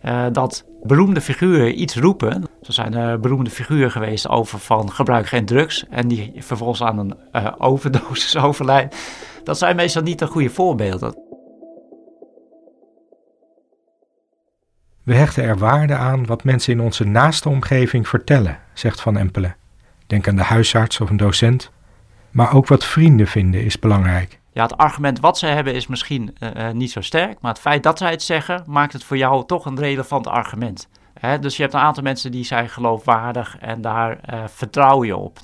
eh, 0.00 0.26
dat 0.32 0.64
beroemde 0.82 1.20
figuren 1.20 1.80
iets 1.80 1.96
roepen. 1.96 2.44
Zo 2.62 2.72
zijn 2.72 2.94
er 2.94 3.20
beroemde 3.20 3.50
figuren 3.50 3.90
geweest 3.90 4.28
over 4.28 4.58
van 4.58 4.92
gebruik 4.92 5.26
geen 5.26 5.46
drugs. 5.46 5.84
En 5.90 6.08
die 6.08 6.32
vervolgens 6.36 6.82
aan 6.82 6.98
een 6.98 7.14
overdosis 7.70 8.36
overlijden. 8.36 8.98
Dat 9.44 9.58
zijn 9.58 9.76
meestal 9.76 10.02
niet 10.02 10.18
de 10.18 10.26
goede 10.26 10.50
voorbeelden. 10.50 11.27
We 15.08 15.14
hechten 15.14 15.44
er 15.44 15.58
waarde 15.58 15.94
aan 15.94 16.26
wat 16.26 16.44
mensen 16.44 16.72
in 16.72 16.80
onze 16.80 17.04
naaste 17.04 17.48
omgeving 17.48 18.08
vertellen, 18.08 18.58
zegt 18.72 19.00
Van 19.00 19.16
Empelen. 19.16 19.56
Denk 20.06 20.28
aan 20.28 20.36
de 20.36 20.42
huisarts 20.42 21.00
of 21.00 21.10
een 21.10 21.16
docent. 21.16 21.70
Maar 22.30 22.54
ook 22.54 22.66
wat 22.66 22.84
vrienden 22.84 23.26
vinden 23.26 23.64
is 23.64 23.78
belangrijk. 23.78 24.40
Ja, 24.52 24.62
het 24.62 24.76
argument 24.76 25.20
wat 25.20 25.38
ze 25.38 25.46
hebben 25.46 25.74
is 25.74 25.86
misschien 25.86 26.36
eh, 26.38 26.68
eh, 26.68 26.74
niet 26.74 26.90
zo 26.90 27.00
sterk, 27.00 27.40
maar 27.40 27.52
het 27.52 27.60
feit 27.60 27.82
dat 27.82 27.98
zij 27.98 28.10
het 28.10 28.22
zeggen 28.22 28.64
maakt 28.66 28.92
het 28.92 29.04
voor 29.04 29.16
jou 29.16 29.46
toch 29.46 29.64
een 29.64 29.78
relevant 29.78 30.26
argument. 30.26 30.88
Dus 31.40 31.56
je 31.56 31.62
hebt 31.62 31.74
een 31.74 31.80
aantal 31.80 32.02
mensen 32.02 32.30
die 32.32 32.44
zijn 32.44 32.68
geloofwaardig 32.68 33.56
en 33.60 33.80
daar 33.80 34.18
eh, 34.20 34.38
vertrouw 34.46 35.04
je 35.04 35.16
op. 35.16 35.38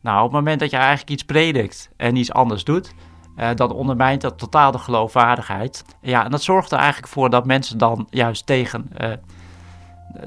Nou, 0.00 0.18
op 0.18 0.24
het 0.24 0.32
moment 0.32 0.60
dat 0.60 0.70
je 0.70 0.76
eigenlijk 0.76 1.10
iets 1.10 1.24
predikt 1.24 1.90
en 1.96 2.16
iets 2.16 2.32
anders 2.32 2.64
doet, 2.64 2.94
eh, 3.36 3.48
dan 3.54 3.72
ondermijnt 3.72 4.20
dat 4.20 4.38
totaal 4.38 4.70
de 4.70 4.78
geloofwaardigheid. 4.78 5.84
Ja, 6.00 6.24
en 6.24 6.30
dat 6.30 6.42
zorgt 6.42 6.72
er 6.72 6.78
eigenlijk 6.78 7.12
voor 7.12 7.30
dat 7.30 7.46
mensen 7.46 7.78
dan 7.78 8.06
juist 8.10 8.46
tegen, 8.46 8.90
eh, 8.96 9.10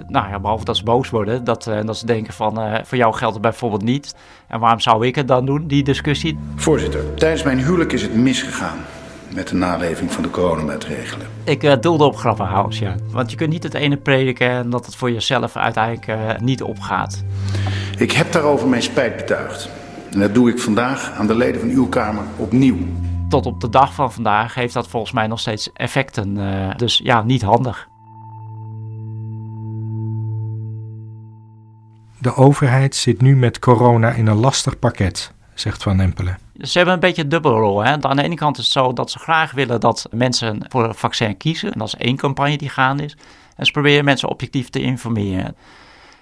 nou 0.08 0.30
ja, 0.30 0.40
behalve 0.40 0.66
dat 0.66 0.78
ze 0.78 0.84
boos 0.84 1.10
worden, 1.10 1.44
dat, 1.44 1.68
eh, 1.68 1.80
dat 1.86 1.98
ze 1.98 2.06
denken 2.06 2.34
van, 2.34 2.60
eh, 2.60 2.84
voor 2.84 2.98
jou 2.98 3.14
geldt 3.14 3.34
het 3.34 3.44
bijvoorbeeld 3.44 3.84
niet. 3.84 4.16
En 4.48 4.60
waarom 4.60 4.80
zou 4.80 5.08
ik 5.08 5.16
het 5.16 5.28
dan 5.28 5.46
doen, 5.46 5.68
die 5.68 5.84
discussie? 5.84 6.38
Voorzitter, 6.56 7.14
tijdens 7.14 7.44
mijn 7.44 7.60
huwelijk 7.60 7.92
is 7.94 8.02
het 8.02 8.16
misgegaan 8.16 8.78
met 9.36 9.48
de 9.48 9.56
naleving 9.56 10.12
van 10.12 10.24
de 10.24 10.30
coronamaatregelen. 10.30 11.28
Ik 11.44 11.64
uh, 11.64 11.74
doelde 11.82 12.04
op 12.04 12.16
Grappenhaus, 12.16 12.80
ja. 12.80 12.96
Want 13.12 13.32
je 13.32 13.38
kunt 13.38 13.50
niet 13.50 13.64
het 13.64 13.74
ene 13.74 13.98
prediken 13.98 14.50
en 14.50 14.70
dat 14.70 14.86
het 14.86 14.96
voor 14.96 15.12
jezelf 15.12 15.56
uiteindelijk 15.56 16.08
eh, 16.08 16.18
niet 16.40 16.64
opgaat. 16.64 17.24
Ik 17.98 18.12
heb 18.12 18.32
daarover 18.32 18.68
mijn 18.68 18.82
spijt 18.82 19.16
betuigd. 19.16 19.70
En 20.16 20.22
dat 20.22 20.34
doe 20.34 20.50
ik 20.50 20.60
vandaag 20.60 21.12
aan 21.12 21.28
de 21.28 21.36
leden 21.36 21.62
van 21.62 21.70
uw 21.70 21.88
Kamer 21.88 22.24
opnieuw. 22.38 22.78
Tot 23.30 23.46
op 23.46 23.62
de 23.62 23.70
dag 23.70 23.94
van 23.94 24.14
vandaag 24.14 24.54
heeft 24.54 24.74
dat 24.74 24.88
volgens 24.88 25.12
mij 25.12 25.28
nog 25.28 25.40
steeds 25.40 25.72
effecten. 25.74 26.38
eh, 26.38 26.76
dus 26.76 27.00
ja, 27.04 27.24
niet 27.24 27.42
handig. 27.42 27.88
De 32.18 32.36
overheid 32.36 32.96
zit 32.96 33.22
nu 33.22 33.36
met 33.36 33.60
corona 33.60 34.12
in 34.12 34.28
een 34.28 34.38
lastig 34.38 34.80
pakket, 34.80 35.34
zegt 35.54 35.84
Van 35.84 36.00
Empelen. 36.00 36.38
Ze 36.58 36.78
hebben 36.78 36.94
een 36.94 37.00
beetje 37.00 37.22
een 37.22 37.30
dubbelrol. 37.30 37.84
Hè? 37.84 38.02
Aan 38.02 38.16
de 38.16 38.24
ene 38.24 38.36
kant 38.36 38.58
is 38.58 38.64
het 38.64 38.74
zo 38.74 38.94
dat 38.94 39.12
ze 39.12 39.20
graag 39.20 39.52
willen 39.52 39.80
dat 39.80 40.08
mensen 40.12 40.66
voor 40.70 40.84
een 40.84 40.96
vaccin 40.96 41.38
kiezen. 41.38 41.72
En 41.72 41.80
dat 41.80 41.88
is 41.88 41.96
één 41.96 42.16
campagne 42.16 42.58
die 42.58 42.70
gaande 42.70 43.04
is. 43.04 43.18
En 43.56 43.66
ze 43.66 43.72
proberen 43.72 44.06
mensen 44.06 44.30
objectief 44.30 44.70
te 44.70 44.82
informeren. 44.82 45.56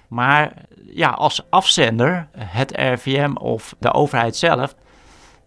Maar 0.07 0.53
ja, 0.95 1.09
als 1.09 1.45
afzender, 1.49 2.27
het 2.37 2.71
RVM 2.75 3.35
of 3.35 3.75
de 3.79 3.93
overheid 3.93 4.35
zelf, 4.35 4.75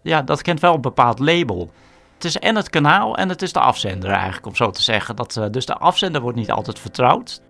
ja, 0.01 0.21
dat 0.21 0.41
kent 0.41 0.59
wel 0.59 0.73
een 0.73 0.81
bepaald 0.81 1.19
label. 1.19 1.71
Het 2.13 2.25
is 2.25 2.37
en 2.37 2.55
het 2.55 2.69
kanaal 2.69 3.17
en 3.17 3.29
het 3.29 3.41
is 3.41 3.53
de 3.53 3.59
afzender 3.59 4.09
eigenlijk, 4.09 4.45
om 4.45 4.55
zo 4.55 4.69
te 4.69 4.81
zeggen. 4.81 5.15
Dat, 5.15 5.37
eh, 5.37 5.45
dus 5.51 5.65
de 5.65 5.77
afzender 5.77 6.21
wordt 6.21 6.37
niet 6.37 6.51
altijd 6.51 6.79
vertrouwd. 6.79 7.41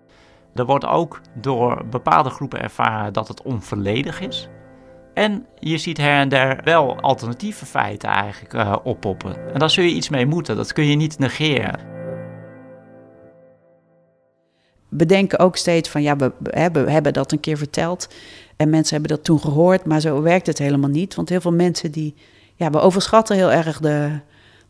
Er 0.54 0.66
wordt 0.66 0.86
ook 0.86 1.20
door 1.34 1.84
bepaalde 1.90 2.30
groepen 2.30 2.62
ervaren 2.62 3.12
dat 3.12 3.28
het 3.28 3.42
onvolledig 3.42 4.20
is. 4.20 4.48
En 5.14 5.46
je 5.58 5.78
ziet 5.78 5.96
her 5.96 6.20
en 6.20 6.28
der 6.28 6.60
wel 6.64 7.00
alternatieve 7.00 7.66
feiten 7.66 8.08
eigenlijk 8.08 8.54
eh, 8.54 8.76
oppoppen. 8.82 9.52
En 9.52 9.58
daar 9.58 9.70
zul 9.70 9.84
je 9.84 9.90
iets 9.90 10.08
mee 10.08 10.26
moeten, 10.26 10.56
dat 10.56 10.72
kun 10.72 10.84
je 10.84 10.96
niet 10.96 11.18
negeren. 11.18 11.97
We 14.88 15.06
denken 15.06 15.38
ook 15.38 15.56
steeds 15.56 15.88
van 15.88 16.02
ja, 16.02 16.16
we 16.16 16.32
hebben, 16.42 16.84
we 16.84 16.90
hebben 16.90 17.12
dat 17.12 17.32
een 17.32 17.40
keer 17.40 17.56
verteld. 17.56 18.08
En 18.56 18.70
mensen 18.70 18.92
hebben 18.96 19.16
dat 19.16 19.24
toen 19.24 19.40
gehoord, 19.40 19.84
maar 19.84 20.00
zo 20.00 20.22
werkt 20.22 20.46
het 20.46 20.58
helemaal 20.58 20.90
niet. 20.90 21.14
Want 21.14 21.28
heel 21.28 21.40
veel 21.40 21.52
mensen 21.52 21.90
die. 21.90 22.14
Ja, 22.54 22.70
we 22.70 22.80
overschatten 22.80 23.36
heel 23.36 23.52
erg 23.52 23.80
de 23.80 24.10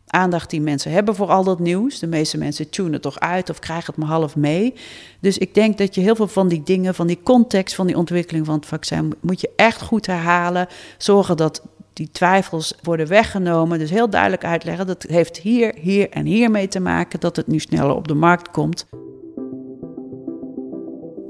aandacht 0.07 0.49
die 0.49 0.61
mensen 0.61 0.91
hebben 0.91 1.15
voor 1.15 1.27
al 1.27 1.43
dat 1.43 1.59
nieuws. 1.59 1.99
De 1.99 2.07
meeste 2.07 2.37
mensen 2.37 2.69
tunen 2.69 3.01
toch 3.01 3.19
uit 3.19 3.49
of 3.49 3.59
krijgen 3.59 3.85
het 3.85 3.95
maar 3.95 4.15
half 4.15 4.35
mee. 4.35 4.73
Dus 5.19 5.37
ik 5.37 5.53
denk 5.53 5.77
dat 5.77 5.95
je 5.95 6.01
heel 6.01 6.15
veel 6.15 6.27
van 6.27 6.47
die 6.47 6.63
dingen, 6.63 6.95
van 6.95 7.07
die 7.07 7.19
context 7.23 7.75
van 7.75 7.87
die 7.87 7.97
ontwikkeling 7.97 8.45
van 8.45 8.55
het 8.55 8.65
vaccin, 8.65 9.13
moet 9.19 9.41
je 9.41 9.49
echt 9.55 9.81
goed 9.81 10.05
herhalen. 10.05 10.67
Zorgen 10.97 11.37
dat 11.37 11.61
die 11.93 12.09
twijfels 12.11 12.73
worden 12.83 13.07
weggenomen. 13.07 13.79
Dus 13.79 13.89
heel 13.89 14.09
duidelijk 14.09 14.45
uitleggen 14.45 14.87
dat 14.87 15.03
heeft 15.07 15.37
hier, 15.37 15.73
hier 15.79 16.09
en 16.09 16.25
hier 16.25 16.51
mee 16.51 16.67
te 16.67 16.79
maken 16.79 17.19
dat 17.19 17.35
het 17.35 17.47
nu 17.47 17.59
sneller 17.59 17.95
op 17.95 18.07
de 18.07 18.13
markt 18.13 18.51
komt. 18.51 18.85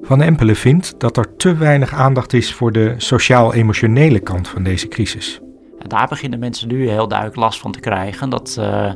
Van 0.09 0.21
Empelen 0.21 0.55
vindt 0.55 0.99
dat 0.99 1.17
er 1.17 1.35
te 1.35 1.55
weinig 1.55 1.93
aandacht 1.93 2.33
is 2.33 2.53
voor 2.53 2.71
de 2.71 2.93
sociaal-emotionele 2.97 4.19
kant 4.19 4.47
van 4.47 4.63
deze 4.63 4.87
crisis. 4.87 5.39
Daar 5.87 6.07
beginnen 6.07 6.39
mensen 6.39 6.67
nu 6.67 6.89
heel 6.89 7.07
duidelijk 7.07 7.39
last 7.39 7.59
van 7.59 7.71
te 7.71 7.79
krijgen. 7.79 8.29
Dat, 8.29 8.55
uh, 8.59 8.91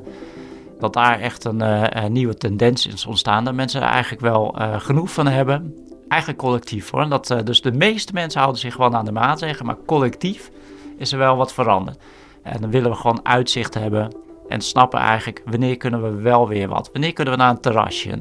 dat 0.80 0.93
daar 0.93 1.19
echt 1.19 1.43
een, 1.43 1.60
uh, 1.60 1.84
een, 1.89 2.12
nieuwe 2.12 2.38
tendens 2.38 2.88
is 2.88 3.06
ontstaan. 3.06 3.43
Dat 3.43 3.54
mensen 3.54 3.82
er 3.82 3.88
eigenlijk 3.88 4.21
wel 4.21 4.56
uh, 4.60 4.80
genoeg 4.80 5.12
van 5.12 5.28
hebben. 5.28 5.76
Eigenlijk 6.08 6.41
collectief 6.41 6.89
hoor. 6.89 7.10
Dat, 7.10 7.36
dus 7.43 7.62
de 7.62 7.71
meeste 7.71 8.13
mensen 8.13 8.39
houden 8.39 8.62
zich 8.62 8.73
gewoon 8.73 8.95
aan 8.95 9.06
de 9.06 9.12
maatregelen. 9.12 9.65
Maar 9.65 9.86
collectief 9.86 10.52
is 10.97 11.12
er 11.12 11.17
wel 11.17 11.36
wat 11.36 11.54
veranderd. 11.54 11.97
En 12.43 12.62
dan 12.62 12.71
willen 12.71 12.91
we 12.91 12.97
gewoon 12.97 13.26
uitzicht 13.26 13.73
hebben. 13.73 14.15
En 14.47 14.62
snappen 14.62 14.99
eigenlijk 14.99 15.41
wanneer 15.45 15.78
kunnen 15.78 16.02
we 16.02 16.21
wel 16.21 16.47
weer 16.47 16.67
wat. 16.67 16.89
Wanneer 16.91 17.13
kunnen 17.13 17.34
we 17.34 17.39
naar 17.39 17.49
een 17.49 17.62
terrasje. 17.62 18.19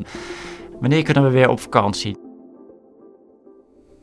Wanneer 0.81 1.03
kunnen 1.03 1.25
we 1.25 1.31
weer 1.31 1.49
op 1.49 1.61
vakantie. 1.61 2.22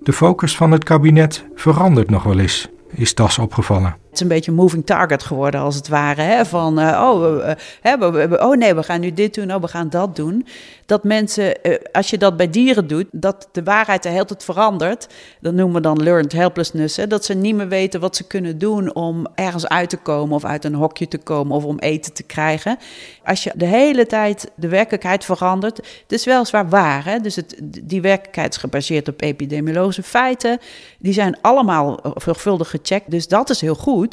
De 0.09 0.15
focus 0.15 0.55
van 0.55 0.71
het 0.71 0.83
kabinet 0.83 1.45
verandert 1.55 2.09
nog 2.09 2.23
wel 2.23 2.39
eens, 2.39 2.67
is 2.91 3.15
Das 3.15 3.37
opgevallen. 3.37 3.95
Een 4.19 4.27
beetje 4.27 4.51
een 4.51 4.57
moving 4.57 4.85
target 4.85 5.23
geworden, 5.23 5.61
als 5.61 5.75
het 5.75 5.87
ware. 5.87 6.21
Hè? 6.21 6.45
Van, 6.45 6.79
uh, 6.79 6.85
oh, 6.85 7.49
hè, 7.81 7.97
we, 7.97 8.39
oh 8.41 8.57
nee, 8.57 8.75
we 8.75 8.83
gaan 8.83 8.99
nu 8.99 9.13
dit 9.13 9.33
doen, 9.33 9.53
oh, 9.53 9.61
we 9.61 9.67
gaan 9.67 9.89
dat 9.89 10.15
doen. 10.15 10.45
Dat 10.85 11.03
mensen, 11.03 11.55
uh, 11.63 11.75
als 11.91 12.09
je 12.09 12.17
dat 12.17 12.37
bij 12.37 12.49
dieren 12.49 12.87
doet, 12.87 13.05
dat 13.11 13.49
de 13.51 13.63
waarheid 13.63 14.03
de 14.03 14.09
hele 14.09 14.25
tijd 14.25 14.43
verandert. 14.43 15.07
Dat 15.41 15.53
noemen 15.53 15.75
we 15.75 15.81
dan 15.81 16.03
learned 16.03 16.31
helplessness. 16.31 16.97
Hè? 16.97 17.07
Dat 17.07 17.25
ze 17.25 17.33
niet 17.33 17.55
meer 17.55 17.67
weten 17.67 17.99
wat 17.99 18.15
ze 18.15 18.27
kunnen 18.27 18.57
doen 18.57 18.95
om 18.95 19.27
ergens 19.35 19.67
uit 19.67 19.89
te 19.89 19.97
komen 19.97 20.35
of 20.35 20.45
uit 20.45 20.65
een 20.65 20.75
hokje 20.75 21.07
te 21.07 21.17
komen 21.17 21.55
of 21.55 21.63
om 21.63 21.79
eten 21.79 22.13
te 22.13 22.23
krijgen. 22.23 22.77
Als 23.23 23.43
je 23.43 23.51
de 23.55 23.65
hele 23.65 24.05
tijd 24.05 24.51
de 24.55 24.67
werkelijkheid 24.67 25.25
verandert, 25.25 25.77
het 25.77 26.11
is 26.11 26.25
weliswaar 26.25 26.69
waar. 26.69 27.05
Hè? 27.05 27.19
Dus 27.19 27.35
het, 27.35 27.59
die 27.83 28.01
werkelijkheid 28.01 28.53
is 28.53 28.59
gebaseerd 28.59 29.07
op 29.07 29.21
epidemiologische 29.21 30.03
feiten. 30.03 30.59
Die 30.99 31.13
zijn 31.13 31.37
allemaal 31.41 31.99
zorgvuldig 32.15 32.69
gecheckt, 32.69 33.11
dus 33.11 33.27
dat 33.27 33.49
is 33.49 33.61
heel 33.61 33.75
goed. 33.75 34.08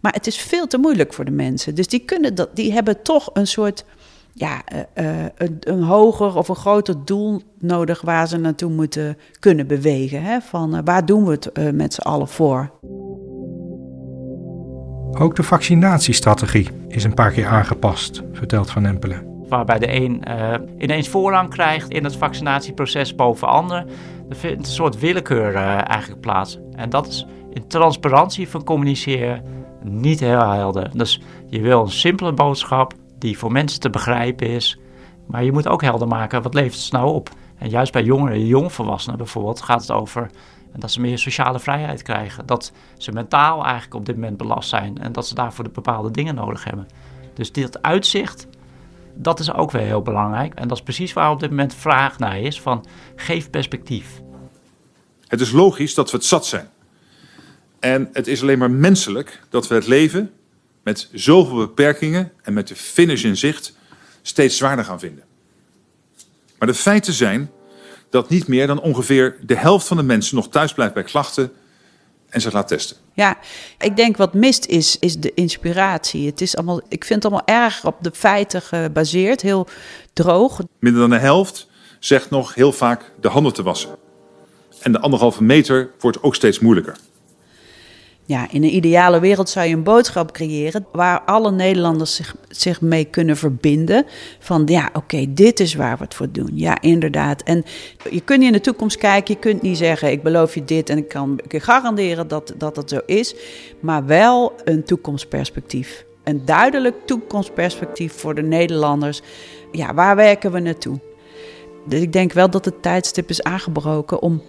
Maar 0.00 0.12
het 0.12 0.26
is 0.26 0.36
veel 0.36 0.66
te 0.66 0.78
moeilijk 0.78 1.12
voor 1.12 1.24
de 1.24 1.30
mensen. 1.30 1.74
Dus 1.74 1.88
die, 1.88 2.00
kunnen 2.00 2.34
dat, 2.34 2.56
die 2.56 2.72
hebben 2.72 3.02
toch 3.02 3.30
een 3.32 3.46
soort 3.46 3.84
ja, 4.36 4.62
uh, 4.94 5.24
een, 5.34 5.56
een, 5.60 5.82
hoger 5.82 6.36
of 6.36 6.48
een 6.48 6.56
groter 6.56 7.04
doel 7.04 7.42
nodig 7.58 8.00
waar 8.00 8.28
ze 8.28 8.36
naartoe 8.36 8.70
moeten 8.70 9.18
kunnen 9.38 9.66
bewegen. 9.66 10.22
Hè? 10.22 10.40
Van 10.40 10.74
uh, 10.74 10.80
waar 10.84 11.06
doen 11.06 11.24
we 11.24 11.30
het 11.30 11.50
uh, 11.52 11.70
met 11.70 11.94
z'n 11.94 12.00
allen 12.00 12.28
voor? 12.28 12.70
Ook 15.18 15.36
de 15.36 15.42
vaccinatiestrategie 15.42 16.68
is 16.88 17.04
een 17.04 17.14
paar 17.14 17.30
keer 17.30 17.46
aangepast, 17.46 18.22
vertelt 18.32 18.70
Van 18.70 18.86
Empelen. 18.86 19.44
Waarbij 19.48 19.78
de 19.78 19.92
een 19.92 20.22
ineens 20.78 21.08
voorrang 21.08 21.50
krijgt 21.50 21.88
in 21.88 22.04
het 22.04 22.16
vaccinatieproces 22.16 23.14
boven 23.14 23.48
anderen. 23.48 23.88
Er 24.28 24.36
vindt 24.36 24.66
een 24.66 24.72
soort 24.72 24.98
willekeur 24.98 25.54
eigenlijk 25.54 26.20
plaats. 26.20 26.58
En 26.74 26.90
dat 26.90 27.06
is 27.06 27.26
in 27.56 27.68
transparantie 27.68 28.48
van 28.48 28.64
communiceren 28.64 29.42
niet 29.82 30.20
heel 30.20 30.50
helder. 30.50 30.90
Dus 30.92 31.20
je 31.48 31.60
wil 31.60 31.82
een 31.82 31.90
simpele 31.90 32.32
boodschap 32.32 32.94
die 33.18 33.38
voor 33.38 33.52
mensen 33.52 33.80
te 33.80 33.90
begrijpen 33.90 34.46
is. 34.46 34.78
Maar 35.26 35.44
je 35.44 35.52
moet 35.52 35.68
ook 35.68 35.82
helder 35.82 36.08
maken, 36.08 36.42
wat 36.42 36.54
levert 36.54 36.82
het 36.82 36.92
nou 36.92 37.14
op? 37.14 37.30
En 37.58 37.68
juist 37.68 37.92
bij 37.92 38.02
jongeren, 38.02 38.46
jongvolwassenen 38.46 39.18
bijvoorbeeld, 39.18 39.62
gaat 39.62 39.80
het 39.80 39.90
over 39.90 40.30
dat 40.76 40.90
ze 40.90 41.00
meer 41.00 41.18
sociale 41.18 41.58
vrijheid 41.58 42.02
krijgen. 42.02 42.46
Dat 42.46 42.72
ze 42.96 43.12
mentaal 43.12 43.64
eigenlijk 43.64 43.94
op 43.94 44.06
dit 44.06 44.14
moment 44.14 44.36
belast 44.36 44.68
zijn 44.68 44.98
en 44.98 45.12
dat 45.12 45.26
ze 45.26 45.34
daarvoor 45.34 45.64
de 45.64 45.70
bepaalde 45.70 46.10
dingen 46.10 46.34
nodig 46.34 46.64
hebben. 46.64 46.86
Dus 47.34 47.52
dit 47.52 47.82
uitzicht, 47.82 48.46
dat 49.14 49.40
is 49.40 49.52
ook 49.52 49.70
weer 49.70 49.82
heel 49.82 50.02
belangrijk. 50.02 50.54
En 50.54 50.68
dat 50.68 50.76
is 50.76 50.82
precies 50.82 51.12
waar 51.12 51.30
op 51.30 51.40
dit 51.40 51.50
moment 51.50 51.74
vraag 51.74 52.18
naar 52.18 52.38
is, 52.38 52.60
van 52.60 52.86
geef 53.16 53.50
perspectief. 53.50 54.22
Het 55.26 55.40
is 55.40 55.52
logisch 55.52 55.94
dat 55.94 56.10
we 56.10 56.16
het 56.16 56.26
zat 56.26 56.46
zijn. 56.46 56.68
En 57.80 58.08
het 58.12 58.26
is 58.26 58.42
alleen 58.42 58.58
maar 58.58 58.70
menselijk 58.70 59.40
dat 59.48 59.68
we 59.68 59.74
het 59.74 59.86
leven 59.86 60.32
met 60.82 61.08
zoveel 61.12 61.56
beperkingen 61.56 62.32
en 62.42 62.52
met 62.52 62.68
de 62.68 62.76
finish 62.76 63.24
in 63.24 63.36
zicht 63.36 63.76
steeds 64.22 64.56
zwaarder 64.56 64.84
gaan 64.84 64.98
vinden. 64.98 65.24
Maar 66.58 66.68
de 66.68 66.74
feiten 66.74 67.12
zijn 67.12 67.50
dat 68.10 68.28
niet 68.28 68.46
meer 68.48 68.66
dan 68.66 68.80
ongeveer 68.80 69.36
de 69.46 69.56
helft 69.56 69.86
van 69.86 69.96
de 69.96 70.02
mensen 70.02 70.36
nog 70.36 70.48
thuis 70.48 70.72
blijft 70.72 70.94
bij 70.94 71.02
klachten 71.02 71.52
en 72.28 72.40
zich 72.40 72.52
laat 72.52 72.68
testen. 72.68 72.96
Ja, 73.12 73.38
ik 73.78 73.96
denk 73.96 74.16
wat 74.16 74.34
mist 74.34 74.66
is, 74.66 74.98
is 74.98 75.16
de 75.16 75.34
inspiratie. 75.34 76.26
Het 76.26 76.40
is 76.40 76.56
allemaal, 76.56 76.80
ik 76.88 77.04
vind 77.04 77.22
het 77.22 77.32
allemaal 77.32 77.62
erg 77.62 77.84
op 77.84 77.96
de 78.00 78.10
feiten 78.12 78.62
gebaseerd, 78.62 79.40
heel 79.40 79.66
droog. 80.12 80.60
Minder 80.78 81.00
dan 81.00 81.10
de 81.10 81.18
helft 81.18 81.66
zegt 81.98 82.30
nog 82.30 82.54
heel 82.54 82.72
vaak 82.72 83.12
de 83.20 83.28
handen 83.28 83.52
te 83.52 83.62
wassen. 83.62 83.96
En 84.80 84.92
de 84.92 85.00
anderhalve 85.00 85.42
meter 85.42 85.90
wordt 85.98 86.22
ook 86.22 86.34
steeds 86.34 86.58
moeilijker. 86.58 86.96
Ja, 88.28 88.46
in 88.50 88.62
een 88.62 88.74
ideale 88.74 89.20
wereld 89.20 89.48
zou 89.48 89.66
je 89.66 89.74
een 89.74 89.82
boodschap 89.82 90.32
creëren 90.32 90.86
waar 90.92 91.20
alle 91.20 91.50
Nederlanders 91.50 92.14
zich, 92.14 92.36
zich 92.48 92.80
mee 92.80 93.04
kunnen 93.04 93.36
verbinden. 93.36 94.06
Van 94.38 94.62
ja, 94.64 94.90
oké, 94.92 95.26
dit 95.28 95.60
is 95.60 95.74
waar 95.74 95.96
we 95.96 96.04
het 96.04 96.14
voor 96.14 96.30
doen. 96.30 96.50
Ja, 96.52 96.80
inderdaad. 96.80 97.42
En 97.42 97.64
je 98.10 98.20
kunt 98.20 98.38
niet 98.38 98.48
in 98.48 98.52
de 98.52 98.60
toekomst 98.60 98.96
kijken. 98.96 99.34
Je 99.34 99.40
kunt 99.40 99.62
niet 99.62 99.76
zeggen, 99.76 100.10
ik 100.10 100.22
beloof 100.22 100.54
je 100.54 100.64
dit 100.64 100.90
en 100.90 100.98
ik 100.98 101.08
kan 101.08 101.40
ik 101.48 101.62
garanderen 101.62 102.28
dat, 102.28 102.54
dat 102.56 102.76
het 102.76 102.90
zo 102.90 103.00
is. 103.06 103.34
Maar 103.80 104.06
wel 104.06 104.52
een 104.64 104.84
toekomstperspectief. 104.84 106.04
Een 106.24 106.44
duidelijk 106.44 106.94
toekomstperspectief 107.04 108.12
voor 108.12 108.34
de 108.34 108.42
Nederlanders. 108.42 109.22
Ja, 109.72 109.94
waar 109.94 110.16
werken 110.16 110.52
we 110.52 110.60
naartoe? 110.60 110.98
Dus 111.88 112.00
ik 112.00 112.12
denk 112.12 112.32
wel 112.32 112.50
dat 112.50 112.64
het 112.64 112.82
tijdstip 112.82 113.30
is 113.30 113.42
aangebroken 113.42 114.22
om, 114.22 114.42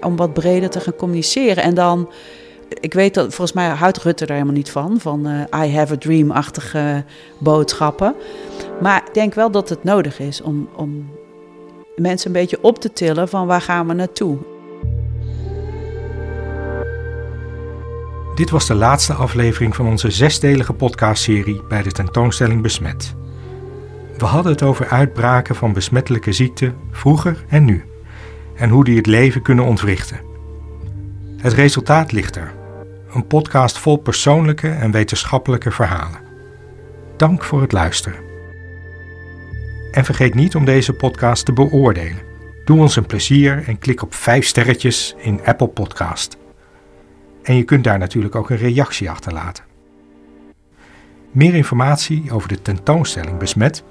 om 0.00 0.16
wat 0.16 0.32
breder 0.32 0.70
te 0.70 0.80
gaan 0.80 0.96
communiceren. 0.96 1.62
En 1.62 1.74
dan 1.74 2.08
ik 2.68 2.94
weet 2.94 3.14
dat 3.14 3.24
volgens 3.24 3.52
mij 3.52 3.68
houdt 3.68 4.02
Rutte 4.02 4.26
er 4.26 4.32
helemaal 4.32 4.54
niet 4.54 4.70
van, 4.70 5.00
van 5.00 5.28
uh, 5.28 5.64
I 5.64 5.76
have 5.76 5.92
a 5.92 5.98
dream-achtige 5.98 7.04
boodschappen. 7.38 8.14
Maar 8.80 9.02
ik 9.06 9.14
denk 9.14 9.34
wel 9.34 9.50
dat 9.50 9.68
het 9.68 9.84
nodig 9.84 10.18
is 10.18 10.42
om, 10.42 10.68
om 10.76 11.10
mensen 11.96 12.26
een 12.26 12.40
beetje 12.40 12.62
op 12.62 12.78
te 12.78 12.92
tillen 12.92 13.28
van 13.28 13.46
waar 13.46 13.60
gaan 13.60 13.86
we 13.86 13.92
naartoe. 13.92 14.38
Dit 18.34 18.50
was 18.50 18.66
de 18.66 18.74
laatste 18.74 19.12
aflevering 19.12 19.76
van 19.76 19.86
onze 19.86 20.10
zesdelige 20.10 20.72
podcastserie 20.72 21.62
bij 21.68 21.82
de 21.82 21.92
tentoonstelling 21.92 22.62
Besmet. 22.62 23.14
We 24.18 24.24
hadden 24.24 24.52
het 24.52 24.62
over 24.62 24.88
uitbraken 24.88 25.54
van 25.54 25.72
besmettelijke 25.72 26.32
ziekten 26.32 26.76
vroeger 26.90 27.44
en 27.48 27.64
nu 27.64 27.84
en 28.54 28.70
hoe 28.70 28.84
die 28.84 28.96
het 28.96 29.06
leven 29.06 29.42
kunnen 29.42 29.64
ontwrichten. 29.64 30.33
Het 31.44 31.52
resultaat 31.52 32.12
ligt 32.12 32.36
er. 32.36 32.54
Een 33.14 33.26
podcast 33.26 33.78
vol 33.78 33.96
persoonlijke 33.96 34.68
en 34.68 34.90
wetenschappelijke 34.90 35.70
verhalen. 35.70 36.20
Dank 37.16 37.44
voor 37.44 37.60
het 37.60 37.72
luisteren. 37.72 38.18
En 39.90 40.04
vergeet 40.04 40.34
niet 40.34 40.54
om 40.54 40.64
deze 40.64 40.92
podcast 40.92 41.44
te 41.44 41.52
beoordelen. 41.52 42.22
Doe 42.64 42.80
ons 42.80 42.96
een 42.96 43.06
plezier 43.06 43.62
en 43.66 43.78
klik 43.78 44.02
op 44.02 44.14
5 44.14 44.46
sterretjes 44.46 45.14
in 45.18 45.40
Apple 45.44 45.68
Podcast. 45.68 46.36
En 47.42 47.56
je 47.56 47.62
kunt 47.62 47.84
daar 47.84 47.98
natuurlijk 47.98 48.34
ook 48.34 48.50
een 48.50 48.56
reactie 48.56 49.10
achterlaten. 49.10 49.64
Meer 51.30 51.54
informatie 51.54 52.32
over 52.32 52.48
de 52.48 52.62
tentoonstelling 52.62 53.38
Besmet 53.38 53.84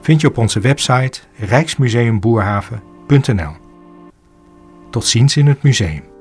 vind 0.00 0.20
je 0.20 0.28
op 0.28 0.38
onze 0.38 0.60
website 0.60 1.20
rijksmuseumboerhaven.nl. 1.36 3.52
Tot 4.90 5.04
ziens 5.04 5.36
in 5.36 5.46
het 5.46 5.62
museum. 5.62 6.11